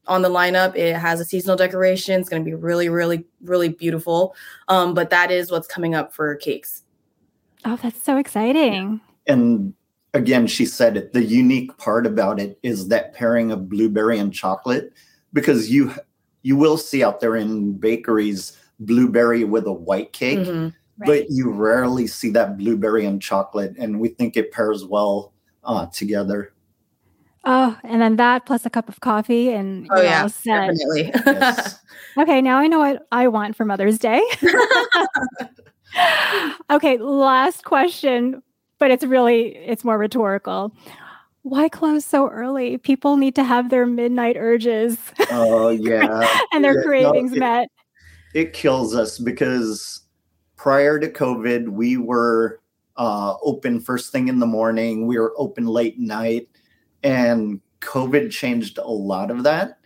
on 0.07 0.23
the 0.23 0.29
lineup. 0.29 0.77
It 0.77 0.97
has 0.97 1.21
a 1.21 1.25
seasonal 1.25 1.57
decoration. 1.57 2.21
It's 2.21 2.29
going 2.29 2.43
to 2.43 2.49
be 2.49 2.55
really, 2.55 2.89
really, 2.89 3.25
really 3.43 3.69
beautiful. 3.69 4.35
Um, 4.69 4.95
but 4.95 5.11
that 5.11 5.31
is 5.31 5.51
what's 5.51 5.67
coming 5.67 5.95
up 5.95 6.13
for 6.13 6.35
cakes. 6.37 6.83
Oh, 7.65 7.77
that's 7.77 8.03
so 8.03 8.17
exciting. 8.17 9.01
And 9.27 9.75
again, 10.13 10.47
she 10.47 10.67
said 10.67 10.97
it. 10.97 11.13
The 11.13 11.25
unique 11.25 11.77
part 11.79 12.07
about 12.07 12.41
it 12.41 12.59
is 12.63 12.89
that 12.89 13.15
pairing 13.15 13.51
of 13.51 13.69
blueberry 13.69 14.19
and 14.19 14.33
chocolate, 14.33 14.93
because 15.33 15.71
you 15.71 15.95
you 16.43 16.57
will 16.57 16.77
see 16.77 17.03
out 17.03 17.21
there 17.21 17.37
in 17.37 17.73
bakeries 17.73 18.59
blueberry 18.81 19.45
with 19.45 19.67
a 19.67 19.73
white 19.73 20.13
cake, 20.13 20.39
mm-hmm. 20.39 20.65
right. 20.65 20.73
but 21.07 21.31
you 21.31 21.51
rarely 21.51 22.07
see 22.07 22.31
that 22.31 22.59
blueberry 22.59 23.07
and 23.07 23.21
chocolate, 23.21 23.75
and 23.79 23.99
we 23.99 24.09
think 24.09 24.37
it 24.37 24.53
pairs 24.53 24.85
well 24.85 25.33
uh, 25.65 25.87
together. 25.87 26.53
Oh, 27.47 27.79
and 27.85 28.01
then 28.01 28.17
that 28.17 28.47
plus 28.47 28.65
a 28.65 28.71
cup 28.71 28.89
of 28.89 29.01
coffee, 29.01 29.51
and 29.51 29.87
oh 29.91 30.01
yeah, 30.01 30.29
definitely. 30.45 31.13
yes. 31.27 31.79
Okay, 32.17 32.41
now 32.41 32.59
I 32.59 32.69
know 32.69 32.79
what 32.79 33.07
I 33.13 33.29
want 33.29 33.57
for 33.57 33.65
Mother's 33.65 33.99
Day. 33.99 34.23
okay, 36.71 36.97
last 36.99 37.65
question, 37.65 38.43
but 38.79 38.91
it's 38.91 39.05
really 39.05 39.57
it's 39.57 39.85
more 39.85 39.99
rhetorical. 39.99 40.75
Why 41.43 41.69
close 41.69 42.07
so 42.07 42.29
early? 42.29 42.79
People 42.79 43.19
need 43.19 43.35
to 43.35 43.45
have 43.45 43.69
their 43.69 43.85
midnight 43.85 44.37
urges. 44.39 44.97
Oh 45.31 45.69
yeah. 45.69 46.27
and 46.53 46.65
their 46.65 46.79
yeah, 46.79 46.85
cravings 46.85 47.33
no, 47.33 47.37
it, 47.37 47.41
met. 47.41 47.69
It 48.33 48.53
kills 48.55 48.95
us 48.95 49.19
because 49.19 50.01
prior 50.57 50.99
to 50.99 51.11
COVID, 51.11 51.69
we 51.69 51.99
were 51.99 52.61
uh, 52.97 53.35
open 53.43 53.81
first 53.81 54.13
thing 54.13 54.29
in 54.29 54.39
the 54.39 54.47
morning. 54.47 55.07
We 55.07 55.19
were 55.19 55.35
open 55.37 55.67
late 55.67 55.99
night, 55.99 56.49
and 57.05 57.61
COVID 57.81 58.33
changed 58.33 58.79
a 58.79 58.89
lot 58.89 59.31
of 59.31 59.45
that. 59.45 59.79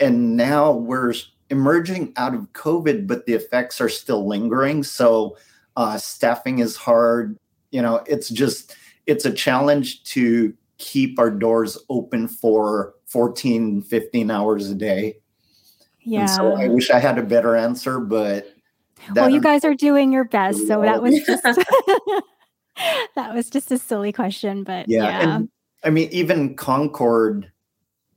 And 0.00 0.36
now 0.36 0.72
we're 0.72 1.14
emerging 1.50 2.14
out 2.16 2.34
of 2.34 2.52
COVID, 2.54 3.06
but 3.06 3.26
the 3.26 3.34
effects 3.34 3.80
are 3.80 3.90
still 3.90 4.26
lingering. 4.26 4.82
So 4.82 5.36
uh, 5.76 5.98
staffing 5.98 6.58
is 6.58 6.74
hard. 6.74 7.38
You 7.70 7.82
know, 7.82 8.02
it's 8.06 8.28
just 8.28 8.74
it's 9.06 9.24
a 9.24 9.32
challenge 9.32 10.02
to 10.04 10.54
keep 10.78 11.18
our 11.18 11.30
doors 11.30 11.78
open 11.88 12.26
for 12.26 12.94
14, 13.06 13.82
15 13.82 14.30
hours 14.30 14.70
a 14.70 14.74
day. 14.74 15.18
Yeah. 16.00 16.22
And 16.22 16.30
so 16.30 16.56
I 16.56 16.68
wish 16.68 16.90
I 16.90 16.98
had 16.98 17.18
a 17.18 17.22
better 17.22 17.54
answer, 17.54 18.00
but 18.00 18.52
well, 19.14 19.28
you 19.28 19.40
guys 19.40 19.64
are 19.64 19.74
doing 19.74 20.12
your 20.12 20.24
best. 20.24 20.66
So 20.66 20.80
that 20.82 21.02
was 21.02 21.20
just 21.26 21.42
that 23.14 23.34
was 23.34 23.50
just 23.50 23.70
a 23.70 23.78
silly 23.78 24.12
question, 24.12 24.64
but 24.64 24.88
yeah. 24.88 25.04
yeah. 25.04 25.36
And, 25.36 25.48
I 25.84 25.90
mean, 25.90 26.08
even 26.12 26.54
Concord 26.54 27.50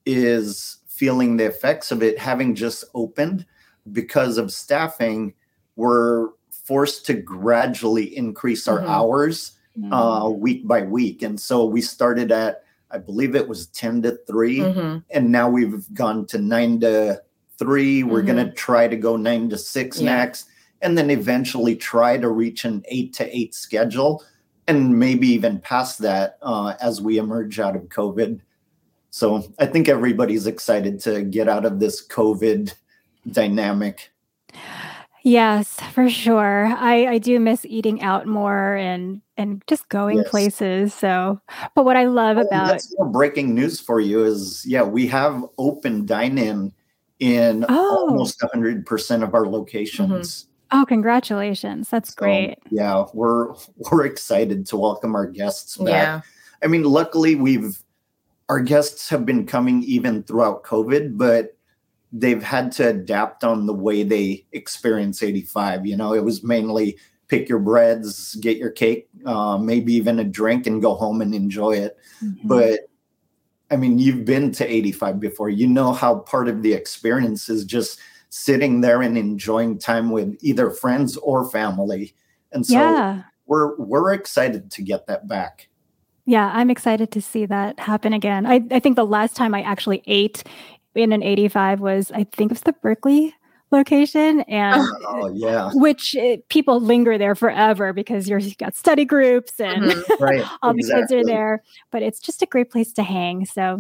is 0.06 0.80
feeling 0.88 1.38
the 1.38 1.46
effects 1.46 1.92
of 1.92 2.04
it 2.04 2.18
having 2.18 2.56
just 2.56 2.86
opened 2.94 3.46
because 3.92 4.38
of 4.38 4.52
staffing. 4.52 5.34
We're 5.76 6.30
forced 6.66 7.06
to 7.08 7.14
gradually 7.14 8.16
increase 8.16 8.68
our 8.68 8.80
mm-hmm. 8.80 8.90
hours 8.90 9.52
mm-hmm. 9.78 9.94
Uh, 9.94 10.30
week 10.30 10.68
by 10.68 10.84
week. 10.84 11.22
And 11.22 11.40
so 11.40 11.66
we 11.66 11.82
started 11.82 12.32
at, 12.32 12.64
I 12.92 12.98
believe 12.98 13.36
it 13.36 13.48
was 13.48 13.68
10 13.68 14.04
to 14.04 14.18
3, 14.28 14.60
mm-hmm. 14.60 14.98
and 15.10 15.32
now 15.32 15.50
we've 15.50 15.94
gone 15.94 16.26
to 16.28 16.38
9 16.38 16.80
to 16.82 17.22
3. 17.58 18.04
We're 18.04 18.22
going 18.22 18.38
to 18.38 18.46
mm-hmm. 18.46 18.56
try 18.56 18.88
to 18.88 18.96
go 18.96 19.18
9 19.18 19.50
to 19.50 19.58
6 19.58 20.00
yeah. 20.00 20.16
next, 20.16 20.48
and 20.82 20.98
then 20.98 21.10
eventually 21.10 21.76
try 21.76 22.18
to 22.18 22.30
reach 22.30 22.64
an 22.66 22.84
8 22.88 23.14
to 23.14 23.38
8 23.38 23.54
schedule, 23.54 24.24
and 24.68 25.00
maybe 25.00 25.28
even 25.28 25.60
past 25.60 26.00
that 26.00 26.38
uh, 26.42 26.74
as 26.82 27.02
we 27.02 27.18
emerge 27.18 27.60
out 27.60 27.76
of 27.76 27.84
COVID. 27.84 28.40
So 29.10 29.44
I 29.60 29.66
think 29.66 29.88
everybody's 29.88 30.48
excited 30.48 31.00
to 31.02 31.24
get 31.24 31.48
out 31.48 31.66
of 31.66 31.80
this 31.80 32.06
COVID 32.06 32.74
dynamic. 33.32 34.12
Yes, 35.24 35.80
for 35.92 36.08
sure. 36.08 36.68
I, 36.68 37.08
I 37.08 37.18
do 37.18 37.40
miss 37.40 37.66
eating 37.66 38.02
out 38.04 38.28
more 38.28 38.76
and 38.76 39.22
and 39.38 39.64
just 39.68 39.90
going 39.90 40.18
yes. 40.18 40.30
places. 40.30 40.94
So, 40.94 41.42
but 41.76 41.84
what 41.84 41.98
I 41.98 42.06
love 42.06 42.38
oh, 42.38 42.42
about 42.42 42.68
that's 42.68 42.94
breaking 43.12 43.56
news 43.56 43.80
for 43.80 44.00
you 44.00 44.24
is 44.24 44.64
yeah, 44.68 44.84
we 44.84 45.08
have 45.08 45.44
open 45.58 46.06
dine 46.06 46.38
in 46.38 46.72
in 47.20 47.66
oh. 47.70 48.08
almost 48.08 48.40
100% 48.40 49.24
of 49.24 49.34
our 49.34 49.48
locations. 49.48 50.44
Mm-hmm. 50.44 50.52
Oh, 50.72 50.86
congratulations. 50.88 51.90
That's 51.90 52.10
so, 52.10 52.16
great. 52.18 52.58
Yeah, 52.70 53.06
we're 53.14 53.54
we're 53.92 54.06
excited 54.06 54.66
to 54.68 54.78
welcome 54.78 55.16
our 55.16 55.28
guests 55.28 55.78
back. 55.78 55.88
Yeah. 55.88 56.22
I 56.64 56.68
mean, 56.68 56.84
luckily 56.84 57.36
we've 57.36 57.78
our 58.50 58.60
guests 58.60 59.10
have 59.10 59.26
been 59.26 59.46
coming 59.46 59.84
even 59.84 60.24
throughout 60.24 60.64
COVID, 60.64 61.18
but 61.18 61.56
they've 62.12 62.44
had 62.44 62.72
to 62.72 62.90
adapt 62.90 63.44
on 63.44 63.66
the 63.66 63.74
way 63.74 64.02
they 64.04 64.46
experience 64.54 65.22
85 65.22 65.86
you 65.86 65.98
know 65.98 66.14
it 66.14 66.24
was 66.24 66.44
mainly 66.44 66.98
pick 67.28 67.50
your 67.50 67.60
breads 67.60 68.36
get 68.36 68.58
your 68.58 68.70
cake 68.70 69.10
uh, 69.26 69.58
maybe 69.58 69.94
even 69.94 70.20
a 70.20 70.24
drink 70.24 70.66
and 70.66 70.82
go 70.82 70.94
home 70.96 71.22
and 71.22 71.36
enjoy 71.36 71.74
it 71.74 71.98
mm-hmm. 72.24 72.48
but 72.48 72.82
i 73.70 73.76
mean 73.76 74.00
you've 74.00 74.24
been 74.24 74.52
to 74.54 74.66
85 74.66 75.20
before 75.20 75.50
you 75.50 75.68
know 75.68 75.92
how 75.92 76.20
part 76.20 76.48
of 76.48 76.62
the 76.62 76.74
experience 76.74 77.50
is 77.50 77.66
just 77.66 78.00
sitting 78.38 78.82
there 78.82 79.02
and 79.02 79.18
enjoying 79.18 79.78
time 79.78 80.12
with 80.12 80.38
either 80.42 80.70
friends 80.70 81.16
or 81.18 81.50
family 81.50 82.14
and 82.52 82.66
so 82.66 82.74
yeah. 82.74 83.24
we're 83.46 83.76
we're 83.78 84.14
excited 84.14 84.70
to 84.72 84.82
get 84.82 85.08
that 85.08 85.28
back 85.28 85.70
yeah, 86.28 86.52
I'm 86.56 86.72
excited 86.72 87.12
to 87.12 87.22
see 87.22 87.46
that 87.46 87.80
happen 87.80 88.12
again. 88.12 88.48
I, 88.48 88.62
I 88.72 88.80
think 88.80 88.96
the 88.96 89.06
last 89.06 89.36
time 89.36 89.54
I 89.54 89.62
actually 89.62 90.02
ate 90.08 90.44
in 90.96 91.12
an 91.12 91.22
85 91.22 91.82
was 91.82 92.12
I 92.12 92.24
think 92.24 92.52
it 92.52 92.56
was 92.56 92.62
the 92.62 92.74
Berkeley 92.74 93.36
location 93.72 94.42
and 94.42 94.82
oh, 95.08 95.32
yeah 95.34 95.72
which 95.74 96.16
it, 96.16 96.20
eh, 96.20 96.42
people 96.50 96.80
linger 96.80 97.18
there 97.18 97.34
forever 97.34 97.94
because 97.94 98.30
you 98.30 98.38
have 98.38 98.58
got 98.58 98.76
study 98.76 99.04
groups 99.04 99.60
and 99.60 99.86
mm-hmm. 99.86 100.24
right. 100.24 100.46
all 100.62 100.72
exactly. 100.72 101.02
the 101.02 101.02
kids 101.02 101.12
are 101.12 101.26
there 101.26 101.64
but 101.92 102.04
it's 102.04 102.20
just 102.20 102.44
a 102.44 102.46
great 102.46 102.70
place 102.70 102.94
to 102.94 103.02
hang 103.02 103.44
so 103.44 103.80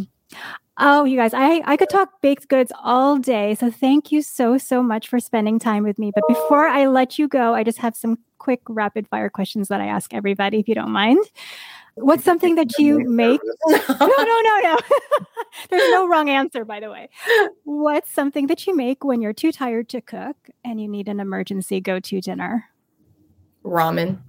oh 0.77 1.03
you 1.03 1.17
guys 1.17 1.33
i 1.33 1.61
i 1.65 1.77
could 1.77 1.89
talk 1.89 2.09
baked 2.21 2.47
goods 2.47 2.71
all 2.83 3.17
day 3.17 3.55
so 3.55 3.71
thank 3.71 4.11
you 4.11 4.21
so 4.21 4.57
so 4.57 4.83
much 4.83 5.07
for 5.07 5.19
spending 5.19 5.57
time 5.59 5.83
with 5.83 5.97
me 5.97 6.11
but 6.13 6.23
before 6.27 6.67
i 6.67 6.85
let 6.87 7.17
you 7.17 7.27
go 7.27 7.53
i 7.53 7.63
just 7.63 7.77
have 7.77 7.95
some 7.95 8.17
quick 8.39 8.61
rapid 8.67 9.07
fire 9.07 9.29
questions 9.29 9.67
that 9.67 9.79
i 9.79 9.85
ask 9.85 10.13
everybody 10.13 10.59
if 10.59 10.67
you 10.67 10.75
don't 10.75 10.91
mind 10.91 11.19
What's 11.97 12.25
something 12.25 12.55
that 12.55 12.77
you 12.77 12.99
make? 13.09 13.39
no, 13.67 13.77
no, 13.99 14.07
no, 14.09 14.59
no. 14.63 14.77
There's 15.69 15.91
no 15.91 16.07
wrong 16.07 16.29
answer, 16.29 16.65
by 16.65 16.81
the 16.81 16.91
way. 16.91 17.09
What's 17.63 18.11
something 18.11 18.47
that 18.47 18.67
you 18.67 18.75
make 18.75 19.03
when 19.03 19.21
you're 19.21 19.33
too 19.33 19.53
tired 19.53 19.87
to 19.89 20.01
cook 20.01 20.35
and 20.65 20.81
you 20.81 20.89
need 20.89 21.07
an 21.07 21.21
emergency 21.21 21.79
go 21.79 22.01
to 22.01 22.19
dinner? 22.19 22.69
Ramen. 23.63 24.19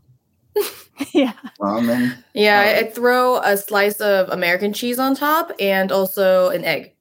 yeah. 1.13 1.33
Ramen. 1.61 2.17
Yeah, 2.35 2.61
I, 2.61 2.79
I 2.81 2.91
throw 2.91 3.39
a 3.39 3.57
slice 3.57 4.01
of 4.01 4.29
American 4.31 4.73
cheese 4.73 4.99
on 4.99 5.15
top 5.15 5.53
and 5.61 5.93
also 5.93 6.51
an 6.51 6.65
egg. 6.65 6.93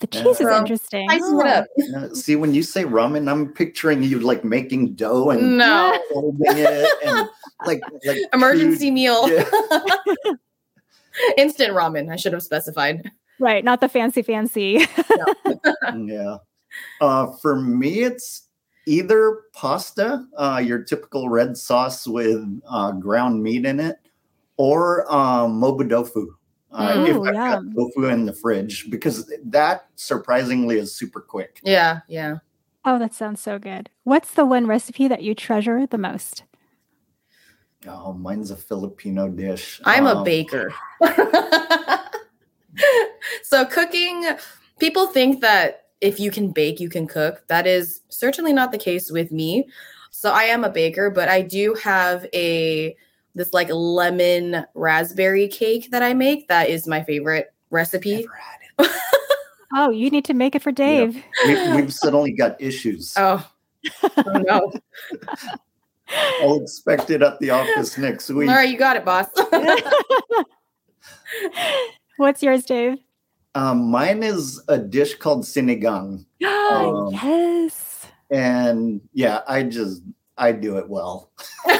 The 0.00 0.06
cheese 0.08 0.24
Yeah. 0.24 0.30
is 0.30 0.38
So, 0.38 0.58
interesting. 0.58 1.08
Spicing 1.08 1.40
it 1.40 1.46
Oh. 1.46 1.48
up. 1.48 1.66
Uh, 1.96 2.14
See, 2.14 2.34
when 2.36 2.54
you 2.54 2.62
say 2.62 2.84
ramen, 2.84 3.30
I'm 3.30 3.52
picturing 3.52 4.02
you 4.02 4.18
like 4.20 4.44
making 4.44 4.94
dough 4.94 5.30
and 5.30 5.56
No. 5.58 5.96
folding 6.12 6.56
it 6.56 6.90
and 7.04 7.28
like 7.66 7.80
like 8.04 8.18
Emergency 8.32 8.86
food. 8.88 8.94
meal. 8.94 9.28
Yeah. 9.30 9.48
Instant 11.36 11.74
ramen. 11.74 12.10
I 12.10 12.16
should 12.16 12.32
have 12.32 12.42
specified. 12.42 13.10
Right, 13.38 13.64
not 13.64 13.80
the 13.80 13.88
fancy 13.88 14.22
fancy. 14.22 14.86
yeah. 15.94 16.36
Uh, 17.00 17.26
for 17.42 17.60
me, 17.60 18.00
it's 18.02 18.48
either 18.86 19.42
pasta, 19.52 20.26
uh, 20.36 20.62
your 20.64 20.82
typical 20.82 21.28
red 21.28 21.56
sauce 21.56 22.06
with 22.06 22.44
uh, 22.68 22.92
ground 22.92 23.42
meat 23.42 23.64
in 23.64 23.80
it, 23.80 23.96
or 24.56 25.10
um, 25.12 25.60
mobudofu. 25.60 26.26
Uh, 26.70 27.04
if 27.06 27.16
Ooh, 27.16 27.26
I've 27.26 27.34
got 27.34 27.62
tofu 27.74 28.06
in 28.06 28.24
the 28.24 28.32
fridge, 28.32 28.90
because 28.90 29.30
that 29.44 29.86
surprisingly 29.96 30.78
is 30.78 30.96
super 30.96 31.20
quick. 31.20 31.60
Yeah, 31.62 32.00
yeah. 32.08 32.36
oh, 32.84 32.98
that 32.98 33.12
sounds 33.12 33.42
so 33.42 33.58
good. 33.58 33.90
What's 34.04 34.32
the 34.32 34.46
one 34.46 34.66
recipe 34.66 35.08
that 35.08 35.22
you 35.22 35.34
treasure 35.34 35.86
the 35.86 35.98
most? 35.98 36.44
Oh, 37.86 38.12
mine's 38.12 38.50
a 38.50 38.56
Filipino 38.56 39.28
dish. 39.28 39.80
I'm 39.84 40.06
a 40.06 40.14
Um, 40.14 40.24
baker. 40.24 40.72
so 43.42 43.64
cooking, 43.66 44.24
people 44.78 45.08
think 45.08 45.40
that 45.40 45.81
if 46.02 46.18
you 46.20 46.30
can 46.30 46.50
bake, 46.50 46.80
you 46.80 46.90
can 46.90 47.06
cook. 47.06 47.44
That 47.46 47.66
is 47.66 48.02
certainly 48.10 48.52
not 48.52 48.72
the 48.72 48.78
case 48.78 49.10
with 49.10 49.32
me. 49.32 49.68
So 50.10 50.30
I 50.30 50.42
am 50.42 50.64
a 50.64 50.68
baker, 50.68 51.08
but 51.08 51.28
I 51.28 51.40
do 51.40 51.74
have 51.82 52.26
a 52.34 52.94
this 53.34 53.54
like 53.54 53.70
lemon 53.70 54.66
raspberry 54.74 55.48
cake 55.48 55.90
that 55.92 56.02
I 56.02 56.12
make. 56.12 56.48
That 56.48 56.68
is 56.68 56.86
my 56.86 57.02
favorite 57.02 57.54
recipe. 57.70 58.16
Never 58.16 58.34
had 58.34 58.58
it. 58.86 58.90
Oh, 59.74 59.88
you 59.88 60.10
need 60.10 60.26
to 60.26 60.34
make 60.34 60.54
it 60.54 60.62
for 60.62 60.70
Dave. 60.70 61.24
We, 61.46 61.72
we've 61.72 61.94
suddenly 61.94 62.32
got 62.32 62.60
issues. 62.60 63.14
Oh, 63.16 63.50
oh 64.18 64.42
no. 64.46 64.72
I'll 66.42 66.60
expect 66.60 67.08
it 67.08 67.22
at 67.22 67.40
the 67.40 67.50
office 67.50 67.96
next 67.96 68.28
week. 68.28 68.50
All 68.50 68.54
right, 68.54 68.68
you 68.68 68.76
got 68.76 68.96
it, 68.96 69.04
boss. 69.04 69.26
What's 72.18 72.42
yours, 72.42 72.64
Dave? 72.64 72.98
Um, 73.54 73.90
mine 73.90 74.22
is 74.22 74.62
a 74.68 74.78
dish 74.78 75.14
called 75.16 75.44
sinigang. 75.44 76.24
Oh, 76.44 77.06
Um, 77.12 77.12
yes. 77.22 78.06
And 78.30 79.00
yeah, 79.12 79.40
I 79.46 79.62
just 79.64 80.02
I 80.38 80.52
do 80.52 80.78
it 80.78 80.88
well. 80.88 81.30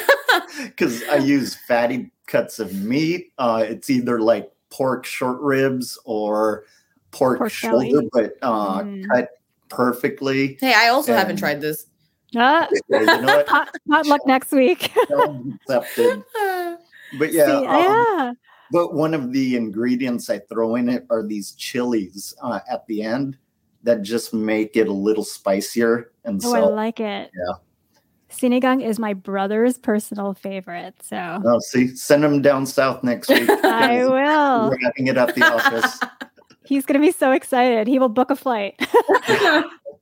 Because 0.64 1.02
I 1.04 1.16
use 1.16 1.54
fatty 1.54 2.10
cuts 2.26 2.58
of 2.58 2.74
meat. 2.74 3.32
Uh, 3.38 3.64
it's 3.66 3.88
either 3.88 4.20
like 4.20 4.50
pork 4.70 5.06
short 5.06 5.40
ribs 5.40 5.98
or 6.04 6.64
pork, 7.10 7.38
Pork 7.38 7.50
shoulder, 7.50 8.02
belly. 8.02 8.08
but 8.12 8.36
uh, 8.42 8.82
Mm. 8.82 9.08
cut 9.08 9.28
perfectly. 9.70 10.58
hey, 10.60 10.74
I 10.74 10.88
also 10.88 11.14
haven't 11.14 11.36
tried 11.36 11.60
this. 11.62 11.86
Yeah, 12.32 12.66
you 12.90 13.06
know 13.06 13.20
what? 13.22 13.46
pot, 13.46 13.74
potluck 13.88 14.26
next 14.26 14.52
week. 14.52 14.92
Challenge 15.08 15.54
accepted. 15.62 16.22
But 17.18 17.32
yeah, 17.32 17.46
See, 17.46 17.66
um, 17.66 17.66
yeah. 17.66 18.32
But 18.72 18.94
one 18.94 19.12
of 19.12 19.32
the 19.32 19.54
ingredients 19.54 20.30
I 20.30 20.38
throw 20.38 20.76
in 20.76 20.88
it 20.88 21.04
are 21.10 21.22
these 21.22 21.52
chilies 21.52 22.34
uh, 22.42 22.60
at 22.70 22.86
the 22.86 23.02
end 23.02 23.36
that 23.82 24.00
just 24.00 24.32
make 24.32 24.76
it 24.76 24.88
a 24.88 24.92
little 24.92 25.24
spicier. 25.24 26.12
And 26.24 26.40
Oh, 26.42 26.54
I 26.54 26.60
like 26.60 26.98
it. 26.98 27.30
yeah. 27.36 27.54
Sinigang 28.30 28.82
is 28.82 28.98
my 28.98 29.12
brother's 29.12 29.76
personal 29.76 30.32
favorite. 30.32 30.94
So 31.02 31.42
oh, 31.44 31.58
see, 31.60 31.94
send 31.94 32.24
him 32.24 32.40
down 32.40 32.64
south 32.64 33.04
next 33.04 33.28
week. 33.28 33.48
I 33.62 34.04
will. 34.04 34.70
We're 34.70 34.78
having 34.82 35.08
it 35.08 35.18
at 35.18 35.34
the 35.34 35.44
office. 35.44 36.00
He's 36.64 36.86
going 36.86 36.98
to 36.98 37.06
be 37.06 37.12
so 37.12 37.32
excited. 37.32 37.86
He 37.86 37.98
will 37.98 38.08
book 38.08 38.30
a 38.30 38.36
flight. 38.36 38.80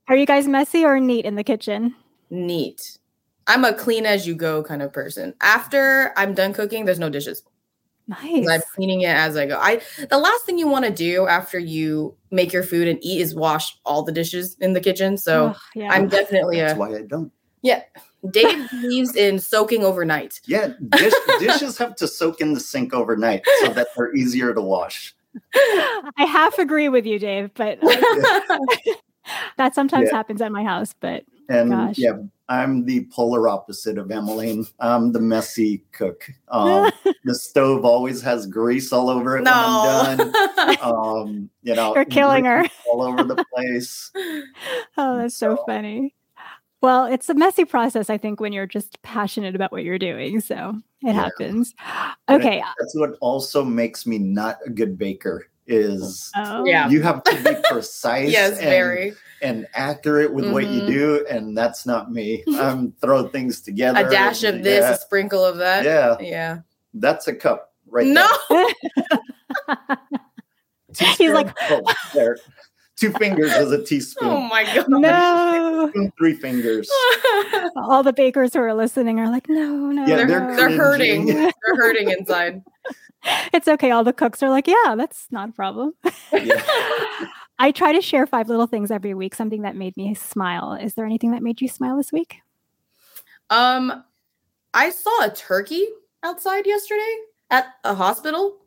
Are 0.07 0.15
you 0.15 0.25
guys 0.25 0.47
messy 0.47 0.85
or 0.85 0.99
neat 1.01 1.25
in 1.25 1.35
the 1.35 1.43
kitchen? 1.43 1.93
Neat. 2.29 2.99
I'm 3.47 3.65
a 3.65 3.73
clean 3.73 4.05
as 4.05 4.25
you 4.25 4.35
go 4.35 4.63
kind 4.63 4.81
of 4.81 4.93
person. 4.93 5.33
After 5.41 6.13
I'm 6.15 6.33
done 6.33 6.53
cooking, 6.53 6.85
there's 6.85 6.99
no 6.99 7.09
dishes. 7.09 7.43
'Cause 8.11 8.23
Nice. 8.23 8.49
I'm 8.49 8.61
cleaning 8.75 9.01
it 9.01 9.15
as 9.15 9.35
I 9.37 9.45
go. 9.45 9.57
I 9.59 9.81
the 10.09 10.17
last 10.17 10.45
thing 10.45 10.57
you 10.57 10.67
want 10.67 10.85
to 10.85 10.91
do 10.91 11.27
after 11.27 11.57
you 11.59 12.15
make 12.31 12.53
your 12.53 12.63
food 12.63 12.87
and 12.87 12.99
eat 13.03 13.21
is 13.21 13.33
wash 13.35 13.77
all 13.85 14.03
the 14.03 14.11
dishes 14.11 14.55
in 14.59 14.73
the 14.73 14.79
kitchen. 14.81 15.17
So 15.17 15.47
Ugh, 15.47 15.57
yeah. 15.75 15.91
I'm 15.91 16.07
definitely 16.07 16.59
That's 16.59 16.73
a 16.73 16.79
why 16.79 16.95
I 16.95 17.01
don't. 17.03 17.31
Yeah. 17.61 17.83
Dave 18.31 18.69
believes 18.69 19.15
in 19.15 19.39
soaking 19.39 19.83
overnight. 19.83 20.41
Yeah, 20.45 20.69
dish, 20.89 21.13
dishes 21.39 21.77
have 21.79 21.95
to 21.95 22.07
soak 22.07 22.39
in 22.41 22.53
the 22.53 22.59
sink 22.59 22.93
overnight 22.93 23.43
so 23.61 23.69
that 23.73 23.87
they're 23.95 24.15
easier 24.15 24.53
to 24.53 24.61
wash. 24.61 25.15
I 25.55 26.25
half 26.25 26.59
agree 26.59 26.87
with 26.89 27.05
you, 27.05 27.17
Dave, 27.17 27.51
but 27.55 27.79
that 29.57 29.73
sometimes 29.73 30.09
Yeah. 30.11 30.17
happens 30.17 30.41
at 30.41 30.51
my 30.51 30.63
house. 30.63 30.93
But 30.99 31.23
And 31.51 31.71
Gosh. 31.71 31.97
yeah, 31.97 32.13
I'm 32.49 32.85
the 32.85 33.05
polar 33.11 33.47
opposite 33.49 33.97
of 33.97 34.09
Emmeline. 34.11 34.65
I'm 34.79 35.11
the 35.11 35.19
messy 35.19 35.83
cook. 35.91 36.23
Um, 36.47 36.91
the 37.25 37.35
stove 37.35 37.83
always 37.85 38.21
has 38.21 38.45
grease 38.47 38.93
all 38.93 39.09
over 39.09 39.37
it 39.37 39.43
when 39.43 39.53
I'm 39.53 40.17
done. 40.17 40.77
Um, 40.81 41.49
you 41.63 41.75
know, 41.75 41.93
you're 41.95 42.05
killing 42.05 42.45
her. 42.45 42.63
all 42.89 43.01
over 43.03 43.23
the 43.23 43.43
place. 43.53 44.11
Oh, 44.97 45.17
that's 45.17 45.35
so 45.35 45.55
So- 45.55 45.63
funny. 45.65 46.13
Well, 46.81 47.05
it's 47.05 47.29
a 47.29 47.35
messy 47.35 47.63
process, 47.63 48.09
I 48.09 48.17
think, 48.17 48.39
when 48.39 48.53
you're 48.53 48.65
just 48.65 48.99
passionate 49.03 49.53
about 49.55 49.71
what 49.71 49.83
you're 49.83 49.99
doing. 49.99 50.39
So 50.41 50.75
it 51.03 51.07
Yeah. 51.07 51.13
happens. 51.13 51.75
And 52.27 52.41
Okay. 52.41 52.63
That's 52.79 52.95
what 52.95 53.17
also 53.21 53.63
makes 53.63 54.07
me 54.07 54.17
not 54.17 54.57
a 54.65 54.69
good 54.71 54.97
baker 54.97 55.45
is 55.67 56.31
Oh, 56.35 56.65
Yeah. 56.65 56.89
you 56.89 57.03
have 57.03 57.23
to 57.25 57.35
be 57.43 57.55
precise 57.69 58.31
yes, 58.31 58.53
and, 58.57 58.61
very. 58.69 59.13
And 59.41 59.67
accurate 59.73 60.33
with 60.33 60.51
what 60.51 60.67
you 60.67 60.81
Mhm. 60.81 60.87
do, 60.87 61.25
and 61.29 61.57
that's 61.57 61.85
not 61.85 62.11
me. 62.11 62.43
I'm 62.57 62.91
throw 63.01 63.27
things 63.27 63.61
together. 63.61 64.05
A 64.05 64.09
dash 64.09 64.43
of 64.43 64.63
this, 64.63 64.81
Yeah, 64.83 64.91
a 64.91 64.97
sprinkle 64.97 65.43
of 65.43 65.57
that. 65.57 65.83
yeah, 65.83 66.17
Yeah. 66.19 66.57
that's 66.93 67.27
a 67.27 67.33
cup 67.35 67.73
right 67.89 68.07
no. 68.07 68.27
there. 68.49 68.65
He's 71.17 71.31
like- 71.31 71.55
Oh, 71.69 71.81
there. 72.13 72.37
Two 72.97 73.11
fingers 73.13 73.51
is 73.53 73.71
a 73.71 73.83
teaspoon. 73.83 74.27
Oh 74.29 74.41
my 74.41 74.63
god. 74.75 74.85
no. 74.87 75.91
Three 76.19 76.35
fingers. 76.35 76.87
All 77.75 78.03
the 78.03 78.13
bakers 78.13 78.53
who 78.53 78.59
are 78.59 78.75
listening 78.75 79.19
are 79.19 79.27
like, 79.31 79.49
no, 79.49 79.87
no. 79.87 80.05
Yeah, 80.05 80.17
they're 80.17 80.27
they're 80.27 80.55
they're, 80.55 80.69
hurting. 80.77 81.25
they're 81.25 81.51
hurting 81.77 82.09
inside. 82.11 82.61
it's 83.53 83.67
okay. 83.67 83.89
All 83.89 84.03
the 84.03 84.13
cooks 84.13 84.43
are 84.43 84.49
like, 84.51 84.67
yeah, 84.67 84.93
that's 84.95 85.25
not 85.31 85.49
a 85.49 85.51
problem. 85.51 85.93
Yeah. 86.31 86.61
I 87.61 87.71
try 87.71 87.93
to 87.93 88.01
share 88.01 88.25
five 88.25 88.49
little 88.49 88.65
things 88.65 88.89
every 88.89 89.13
week, 89.13 89.35
something 89.35 89.61
that 89.61 89.75
made 89.75 89.95
me 89.95 90.15
smile. 90.15 90.73
Is 90.73 90.95
there 90.95 91.05
anything 91.05 91.31
that 91.31 91.43
made 91.43 91.61
you 91.61 91.67
smile 91.67 91.95
this 91.95 92.11
week? 92.11 92.37
Um, 93.51 94.03
I 94.73 94.89
saw 94.89 95.25
a 95.25 95.29
turkey 95.29 95.85
outside 96.23 96.65
yesterday 96.65 97.15
at 97.51 97.67
a 97.83 97.93
hospital. 97.93 98.57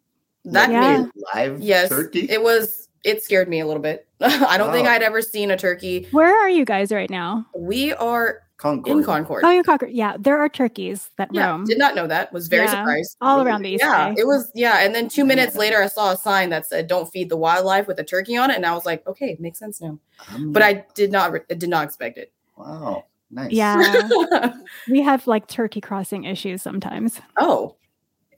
That 0.44 0.70
Yeah. 0.70 0.98
made 0.98 1.10
live 1.34 1.60
yes, 1.60 1.88
turkey. 1.88 2.26
it 2.30 2.40
was. 2.42 2.88
It 3.02 3.22
scared 3.24 3.48
me 3.48 3.60
a 3.60 3.66
little 3.66 3.82
bit. 3.82 4.06
I 4.20 4.56
don't 4.56 4.72
think 4.72 4.86
I'd 4.86 5.02
ever 5.02 5.22
seen 5.22 5.50
a 5.50 5.56
turkey. 5.56 6.06
Where 6.12 6.32
are 6.32 6.48
you 6.48 6.64
guys 6.64 6.92
right 6.92 7.10
now? 7.10 7.46
We 7.56 7.92
are 7.94 8.42
Concord. 8.56 8.96
in 8.98 9.04
Concord. 9.04 9.42
Oh, 9.44 9.50
you're 9.50 9.64
Concord. 9.64 9.90
Yeah, 9.92 10.16
there 10.18 10.38
are 10.38 10.48
turkeys 10.48 11.10
that 11.16 11.28
yeah, 11.32 11.48
roam 11.50 11.64
did 11.64 11.76
not 11.78 11.94
know 11.94 12.06
that. 12.06 12.32
Was 12.32 12.46
very 12.48 12.64
Yeah. 12.64 12.70
surprised. 12.70 13.16
all 13.20 13.38
Really? 13.38 13.50
around 13.50 13.62
the 13.62 13.70
East 13.70 13.84
Yeah, 13.84 14.10
Bay. 14.10 14.20
it 14.20 14.26
was. 14.26 14.50
Yeah, 14.54 14.78
and 14.78 14.94
then 14.94 15.08
two 15.08 15.24
minutes 15.24 15.56
later, 15.56 15.82
I 15.82 15.86
saw 15.88 16.12
a 16.12 16.16
sign 16.16 16.50
that 16.50 16.66
said 16.66 16.86
"Don't 16.86 17.10
feed 17.10 17.28
the 17.28 17.36
wildlife" 17.36 17.86
with 17.88 17.98
a 17.98 18.04
turkey 18.04 18.36
on 18.36 18.50
it, 18.50 18.56
and 18.56 18.64
I 18.64 18.72
was 18.74 18.86
like, 18.86 19.06
"Okay, 19.06 19.36
makes 19.40 19.58
sense 19.58 19.80
now." 19.80 19.98
Um, 20.32 20.52
But 20.52 20.62
I 20.62 20.84
did 20.94 21.10
not. 21.10 21.32
re- 21.32 21.40
I 21.50 21.54
did 21.54 21.68
not 21.68 21.84
expect 21.84 22.16
it. 22.18 22.32
wow, 22.56 23.04
nice. 23.30 23.50
Yeah, 23.50 24.08
we 24.88 25.00
have 25.02 25.26
like 25.26 25.48
turkey 25.48 25.80
crossing 25.80 26.24
issues 26.24 26.62
sometimes. 26.62 27.20
oh, 27.38 27.74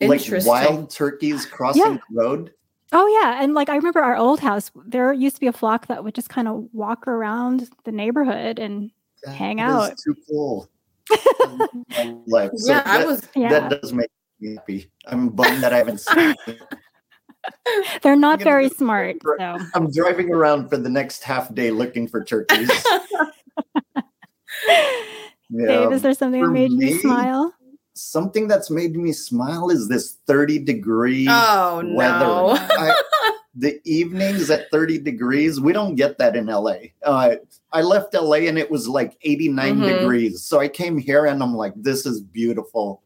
like 0.01 0.23
wild 0.45 0.91
turkeys 0.91 1.45
crossing 1.47 1.83
Yeah. 1.83 1.99
the 2.11 2.17
road. 2.23 2.53
Oh 2.93 3.07
yeah, 3.21 3.43
and 3.43 3.53
like 3.53 3.69
I 3.69 3.77
remember 3.77 4.01
our 4.03 4.17
old 4.17 4.41
house, 4.41 4.71
there 4.87 5.13
used 5.13 5.37
to 5.37 5.41
be 5.41 5.47
a 5.49 5.53
flock 5.53 5.89
that 5.89 6.05
would 6.05 6.15
just 6.15 6.29
kind 6.31 6.49
of 6.49 6.69
walk 6.73 7.07
around 7.09 7.69
the 7.85 7.93
neighborhood 7.93 8.59
and 8.59 8.85
That 8.85 8.93
Hang 9.33 9.59
is 9.59 9.65
out. 9.65 9.95
Too 10.05 10.17
cool. 10.29 10.69
Life. 12.27 12.51
So 12.57 12.73
yeah, 12.73 12.83
I 12.85 12.99
that- 12.99 13.07
was. 13.07 13.29
yeah, 13.35 13.49
That 13.51 13.81
does 13.81 13.93
make 13.93 14.11
me 14.41 14.55
happy. 14.55 14.91
I'm 15.07 15.29
bummed 15.31 15.62
that 15.62 15.73
I 15.73 15.79
haven't 15.79 16.01
seen 16.01 16.35
it. 16.47 16.59
they're 18.03 18.17
not 18.17 18.41
very 18.43 18.69
go 18.69 18.75
smart. 18.77 19.17
for- 19.23 19.37
So 19.39 19.59
I'm 19.75 19.91
driving 19.93 20.33
around 20.33 20.69
for 20.69 20.77
the 20.77 20.89
next 20.89 21.23
half 21.23 21.53
day 21.55 21.71
looking 21.71 22.09
for 22.09 22.25
turkeys. 22.25 22.71
Yeah. 25.49 25.67
Dave, 25.67 25.93
is 25.93 26.03
there 26.03 26.12
something 26.15 26.43
that 26.43 26.49
made 26.51 26.73
me, 26.73 26.91
you 26.95 26.99
smile? 27.01 27.55
Something 27.95 28.49
that's 28.49 28.69
made 28.69 28.97
me 28.97 29.12
smile 29.12 29.71
is 29.71 29.87
this 29.89 30.19
30 30.27 30.59
degree 30.61 31.27
Oh 31.31 31.83
weather. 31.95 32.25
no! 32.25 32.49
I- 32.59 33.01
the 33.59 33.81
evenings 33.85 34.51
at 34.51 34.71
30 34.71 34.99
degrees, 34.99 35.61
we 35.61 35.73
don't 35.73 35.95
get 35.95 36.19
that 36.19 36.37
in 36.37 36.47
LA. 36.47 36.77
Uh, 37.03 37.37
I 37.73 37.81
left 37.83 38.14
LA 38.14 38.47
and 38.49 38.59
it 38.59 38.71
was 38.71 38.87
like 38.87 39.16
89 39.23 39.79
Mhm. 39.79 39.87
degrees. 39.87 40.45
So 40.45 40.61
I 40.61 40.69
came 40.69 40.99
here 40.99 41.25
and 41.25 41.42
I'm 41.42 41.55
like, 41.55 41.73
this 41.77 42.05
is 42.05 42.21
beautiful. 42.21 43.03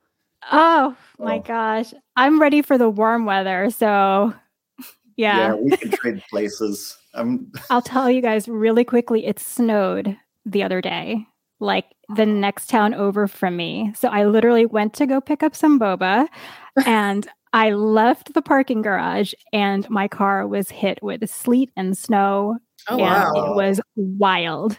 Oh 0.50 0.96
my 1.18 1.38
gosh, 1.38 1.92
I'm 2.16 2.40
ready 2.40 2.62
for 2.62 2.76
the 2.78 2.88
warm 2.90 3.26
weather. 3.26 3.70
So 3.70 4.34
Yeah. 5.16 5.36
Yeah, 5.48 5.54
we 5.54 5.70
can 5.76 5.90
trade 5.90 6.20
places. 6.30 6.96
Um, 7.14 7.52
I'll 7.68 7.82
tell 7.82 8.10
you 8.10 8.22
guys 8.22 8.48
really 8.48 8.84
quickly 8.84 9.26
it 9.26 9.38
snowed 9.38 10.16
the 10.46 10.62
other 10.62 10.80
day, 10.80 11.26
like 11.58 11.86
the 12.16 12.24
next 12.26 12.70
town 12.70 12.94
over 12.94 13.28
from 13.28 13.54
me. 13.56 13.92
So 13.94 14.08
I 14.08 14.24
literally 14.24 14.64
went 14.66 14.94
to 14.94 15.06
go 15.06 15.20
pick 15.20 15.42
up 15.42 15.54
some 15.54 15.78
boba 15.78 16.26
and 16.86 17.28
I 17.52 17.70
left 17.72 18.34
the 18.34 18.42
parking 18.42 18.82
garage 18.82 19.32
and 19.52 19.88
my 19.90 20.06
car 20.08 20.46
was 20.46 20.70
hit 20.70 21.02
with 21.02 21.28
sleet 21.28 21.70
and 21.76 21.96
snow. 21.98 22.58
Oh 22.88 22.94
and 22.94 23.02
wow. 23.02 23.32
it 23.34 23.56
was 23.56 23.80
wild. 23.96 24.78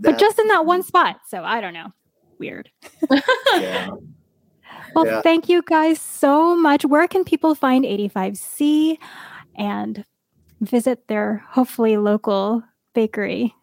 But 0.00 0.18
just 0.18 0.38
in 0.38 0.46
that 0.48 0.64
one 0.64 0.82
spot. 0.82 1.16
So 1.28 1.42
I 1.44 1.60
don't 1.60 1.74
know. 1.74 1.92
Weird. 2.38 2.70
yeah. 3.54 3.90
Well, 4.94 5.06
Yeah. 5.06 5.20
thank 5.20 5.48
you 5.50 5.62
guys 5.62 6.00
so 6.00 6.56
much. 6.56 6.84
Where 6.84 7.06
can 7.06 7.22
people 7.22 7.54
find 7.54 7.84
85C 7.84 8.96
and 9.54 10.02
visit 10.60 11.06
their 11.08 11.44
hopefully 11.50 11.98
local 11.98 12.62
bakery? 12.94 13.54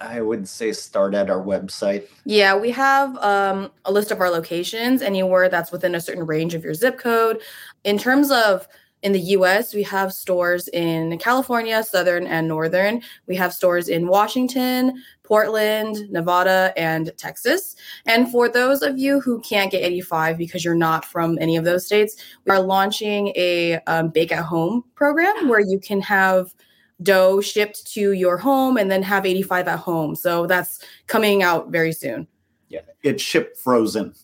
I 0.00 0.20
would 0.20 0.48
say 0.48 0.72
start 0.72 1.14
at 1.14 1.30
our 1.30 1.42
website. 1.42 2.08
Yeah, 2.24 2.56
we 2.56 2.70
have 2.70 3.16
um, 3.18 3.70
a 3.84 3.92
list 3.92 4.10
of 4.10 4.20
our 4.20 4.30
locations, 4.30 5.02
anywhere 5.02 5.48
that's 5.48 5.70
within 5.70 5.94
a 5.94 6.00
certain 6.00 6.24
range 6.24 6.54
of 6.54 6.64
your 6.64 6.74
zip 6.74 6.98
code. 6.98 7.40
In 7.84 7.98
terms 7.98 8.30
of 8.30 8.66
in 9.02 9.12
the 9.12 9.20
US, 9.20 9.74
we 9.74 9.82
have 9.84 10.12
stores 10.12 10.68
in 10.68 11.16
California, 11.18 11.82
Southern 11.82 12.26
and 12.26 12.48
Northern. 12.48 13.02
We 13.26 13.36
have 13.36 13.52
stores 13.52 13.88
in 13.88 14.06
Washington, 14.06 15.02
Portland, 15.22 16.10
Nevada, 16.10 16.72
and 16.76 17.12
Texas. 17.16 17.76
And 18.04 18.30
for 18.30 18.48
those 18.48 18.82
of 18.82 18.98
you 18.98 19.20
who 19.20 19.40
can't 19.40 19.70
get 19.70 19.84
85 19.84 20.36
because 20.36 20.64
you're 20.64 20.74
not 20.74 21.04
from 21.04 21.38
any 21.40 21.56
of 21.56 21.64
those 21.64 21.86
states, 21.86 22.16
we 22.44 22.52
are 22.52 22.60
launching 22.60 23.28
a 23.36 23.80
um, 23.86 24.08
bake 24.08 24.32
at 24.32 24.44
home 24.44 24.84
program 24.94 25.48
where 25.48 25.60
you 25.60 25.78
can 25.78 26.00
have 26.02 26.54
dough 27.02 27.40
shipped 27.40 27.86
to 27.92 28.12
your 28.12 28.36
home 28.36 28.76
and 28.76 28.90
then 28.90 29.02
have 29.02 29.26
85 29.26 29.68
at 29.68 29.78
home. 29.78 30.14
So 30.14 30.46
that's 30.46 30.84
coming 31.06 31.42
out 31.42 31.70
very 31.70 31.92
soon. 31.92 32.26
Yeah. 32.68 32.80
It's 33.02 33.22
shipped 33.22 33.58
frozen. 33.58 34.14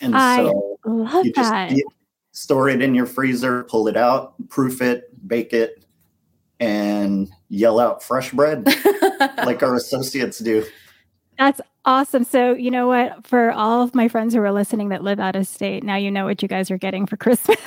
And 0.00 0.16
I 0.16 0.36
so 0.36 0.78
Love 0.84 1.26
you 1.26 1.32
just 1.32 1.50
that. 1.50 1.70
you 1.72 1.84
store 2.32 2.68
it 2.68 2.80
in 2.80 2.94
your 2.94 3.06
freezer, 3.06 3.64
pull 3.64 3.88
it 3.88 3.96
out, 3.96 4.34
proof 4.48 4.80
it, 4.80 5.04
bake 5.26 5.52
it, 5.52 5.84
and 6.58 7.28
yell 7.48 7.80
out 7.80 8.02
fresh 8.02 8.30
bread 8.30 8.66
like 9.44 9.62
our 9.62 9.74
associates 9.74 10.38
do. 10.38 10.64
That's 11.38 11.60
awesome. 11.84 12.24
So, 12.24 12.52
you 12.52 12.70
know 12.70 12.86
what? 12.86 13.26
For 13.26 13.50
all 13.50 13.82
of 13.82 13.94
my 13.94 14.08
friends 14.08 14.34
who 14.34 14.42
are 14.42 14.52
listening 14.52 14.90
that 14.90 15.02
live 15.02 15.20
out 15.20 15.36
of 15.36 15.46
state, 15.46 15.82
now 15.82 15.96
you 15.96 16.10
know 16.10 16.26
what 16.26 16.42
you 16.42 16.48
guys 16.48 16.70
are 16.70 16.78
getting 16.78 17.06
for 17.06 17.16
Christmas. 17.18 17.58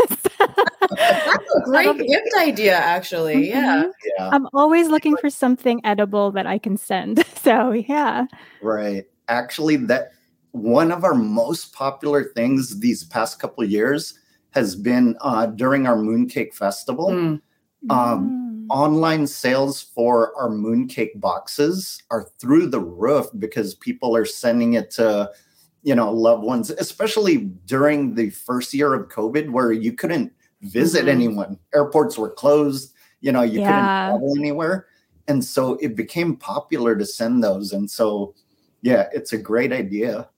That's 0.89 1.55
a 1.55 1.61
great 1.65 1.97
gift 2.07 2.29
idea, 2.39 2.75
actually. 2.75 3.49
Yeah. 3.49 3.83
Mhm. 3.83 3.91
Yeah. 4.17 4.29
I'm 4.29 4.47
always 4.53 4.87
looking 4.89 5.15
for 5.17 5.29
something 5.29 5.81
edible 5.85 6.31
that 6.31 6.45
I 6.47 6.57
can 6.57 6.77
send. 6.77 7.23
So, 7.43 7.71
yeah. 7.73 8.25
Right. 8.61 9.03
Actually, 9.27 9.75
that 9.87 10.11
one 10.51 10.91
of 10.93 11.03
our 11.03 11.13
most 11.13 11.73
popular 11.73 12.23
things 12.23 12.79
these 12.79 13.03
past 13.03 13.37
couple 13.39 13.63
of 13.65 13.69
years 13.69 14.17
has 14.51 14.77
been 14.77 15.17
uh, 15.19 15.47
during 15.47 15.85
our 15.85 15.97
mooncake 15.97 16.53
festival. 16.53 17.09
Mm. 17.09 17.41
Um, 17.89 18.39
Mm. 18.63 18.67
Online 18.69 19.27
sales 19.27 19.81
for 19.81 20.33
our 20.39 20.49
mooncake 20.49 21.19
boxes 21.19 22.01
are 22.11 22.29
through 22.39 22.67
the 22.67 22.79
roof 22.79 23.25
because 23.37 23.75
people 23.75 24.15
are 24.15 24.23
sending 24.25 24.73
it 24.75 24.89
to, 24.91 25.29
you 25.83 25.93
know, 25.93 26.09
loved 26.09 26.43
ones, 26.43 26.69
especially 26.69 27.39
during 27.65 28.15
the 28.15 28.29
first 28.29 28.73
year 28.73 28.93
of 28.93 29.09
COVID 29.09 29.49
where 29.49 29.73
you 29.73 29.91
couldn't 29.91 30.31
visit 30.63 31.05
Mhm. 31.05 31.09
anyone. 31.09 31.59
Airports 31.73 32.17
were 32.17 32.29
closed, 32.29 32.93
you 33.21 33.31
know, 33.31 33.41
you 33.41 33.59
Yeah. 33.59 33.67
couldn't 33.67 34.19
travel 34.19 34.33
anywhere. 34.37 34.87
And 35.27 35.43
so 35.43 35.75
it 35.75 35.95
became 35.95 36.35
popular 36.35 36.95
to 36.95 37.05
send 37.05 37.43
those. 37.43 37.71
And 37.73 37.89
so, 37.89 38.33
yeah, 38.81 39.07
it's 39.13 39.33
a 39.33 39.37
great 39.37 39.71
idea. 39.71 40.29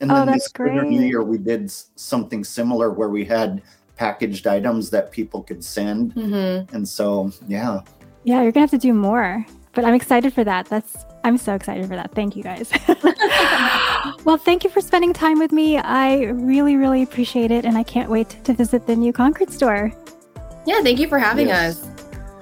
And 0.00 0.10
Oh, 0.10 0.16
then 0.24 0.32
this 0.34 0.48
Lunar 0.58 0.84
New. 0.84 1.00
Year, 1.02 1.22
we 1.22 1.38
did 1.38 1.70
something 1.70 2.44
similar 2.44 2.90
where 2.90 3.08
we 3.08 3.24
had 3.24 3.62
packaged 3.96 4.46
items 4.46 4.90
that 4.90 5.10
people 5.12 5.42
could 5.42 5.62
send. 5.62 6.14
Mhm. 6.14 6.72
And 6.72 6.88
so, 6.88 7.30
yeah, 7.48 7.80
Yeah, 8.24 8.42
you're 8.42 8.52
gonna 8.52 8.62
have 8.64 8.70
to 8.70 8.78
do 8.78 8.92
more. 8.94 9.44
But 9.74 9.84
I'm 9.84 9.94
excited 9.94 10.32
for 10.34 10.44
that. 10.44 10.66
That's 10.66 11.06
I'm 11.24 11.38
so 11.38 11.54
excited 11.54 11.86
for 11.88 11.94
that. 11.96 12.12
Thank 12.14 12.36
you 12.36 12.42
guys. 12.42 12.70
well, 14.24 14.36
thank 14.36 14.64
you 14.64 14.70
for 14.70 14.80
spending 14.80 15.12
time 15.12 15.38
with 15.38 15.52
me. 15.52 15.78
I 15.78 16.24
really, 16.24 16.76
really 16.76 17.02
appreciate 17.02 17.50
it, 17.50 17.64
and 17.64 17.76
I 17.78 17.82
can't 17.82 18.10
wait 18.10 18.30
to 18.44 18.52
visit 18.52 18.86
the 18.86 18.96
new 18.96 19.12
Concord 19.12 19.50
store. 19.50 19.92
Yeah. 20.66 20.80
Thank 20.82 20.98
you 20.98 21.08
for 21.08 21.18
having 21.18 21.48
Yes. 21.48 21.82
us. 21.82 21.88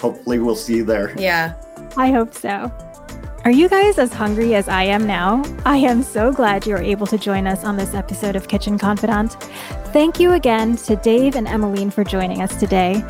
hopefully 0.01 0.39
we'll 0.39 0.57
see 0.57 0.77
you 0.77 0.85
there. 0.85 1.15
Yeah. 1.19 1.55
I 1.97 2.11
hope 2.11 2.35
so. 2.35 2.73
Are 3.45 3.51
you 3.51 3.69
guys 3.69 3.99
as 3.99 4.13
hungry 4.13 4.55
as 4.55 4.69
I 4.69 4.83
am 4.85 5.07
now? 5.07 5.43
I 5.65 5.77
am 5.79 6.03
so 6.03 6.31
glad 6.33 6.67
you 6.67 6.75
were 6.75 6.83
able 6.83 7.07
to 7.07 7.17
join 7.19 7.47
us 7.47 7.65
on 7.65 7.77
this 7.77 7.95
episode 7.95 8.37
of 8.37 8.49
Kitchen 8.49 8.79
Confidant. 8.79 9.33
Thank 9.93 10.21
you 10.21 10.33
again 10.33 10.77
to 10.77 10.97
Dave 10.97 11.37
and 11.37 11.49
Emmeline 11.49 11.91
for 11.91 12.05
joining 12.05 12.43
us 12.43 12.55
today. 12.61 13.03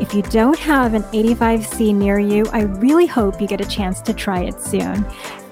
If 0.00 0.14
you 0.14 0.22
don't 0.22 0.58
have 0.58 0.94
an 0.94 1.02
85C 1.04 1.94
near 1.94 2.18
you, 2.18 2.46
I 2.52 2.62
really 2.62 3.06
hope 3.06 3.40
you 3.40 3.46
get 3.46 3.60
a 3.60 3.68
chance 3.68 4.00
to 4.02 4.14
try 4.14 4.40
it 4.44 4.60
soon. 4.60 5.04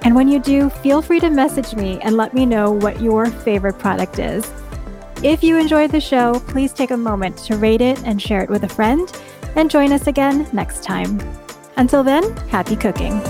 And 0.03 0.15
when 0.15 0.29
you 0.29 0.39
do, 0.39 0.71
feel 0.71 1.03
free 1.03 1.21
to 1.21 1.31
message 1.31 1.75
me 1.75 2.01
and 2.01 2.17
let 2.17 2.33
me 2.33 2.47
know 2.47 2.71
what 2.71 3.01
your 3.01 3.27
favorite 3.27 3.79
product 3.79 4.19
is. 4.19 4.51
If 5.23 5.43
you 5.43 5.59
enjoyed 5.59 5.91
the 5.91 6.01
show, 6.01 6.41
please 6.49 6.73
take 6.73 6.91
a 6.91 6.97
moment 6.97 7.37
to 7.39 7.57
rate 7.57 7.83
it 7.83 8.03
and 8.05 8.21
share 8.21 8.43
it 8.43 8.49
with 8.49 8.65
a 8.65 8.69
friend, 8.69 9.13
and 9.57 9.71
join 9.71 9.93
us 9.93 10.07
again 10.07 10.49
next 10.53 10.83
time. 10.83 11.21
Until 11.77 12.03
then, 12.03 12.35
happy 12.49 12.77
cooking. 12.77 13.21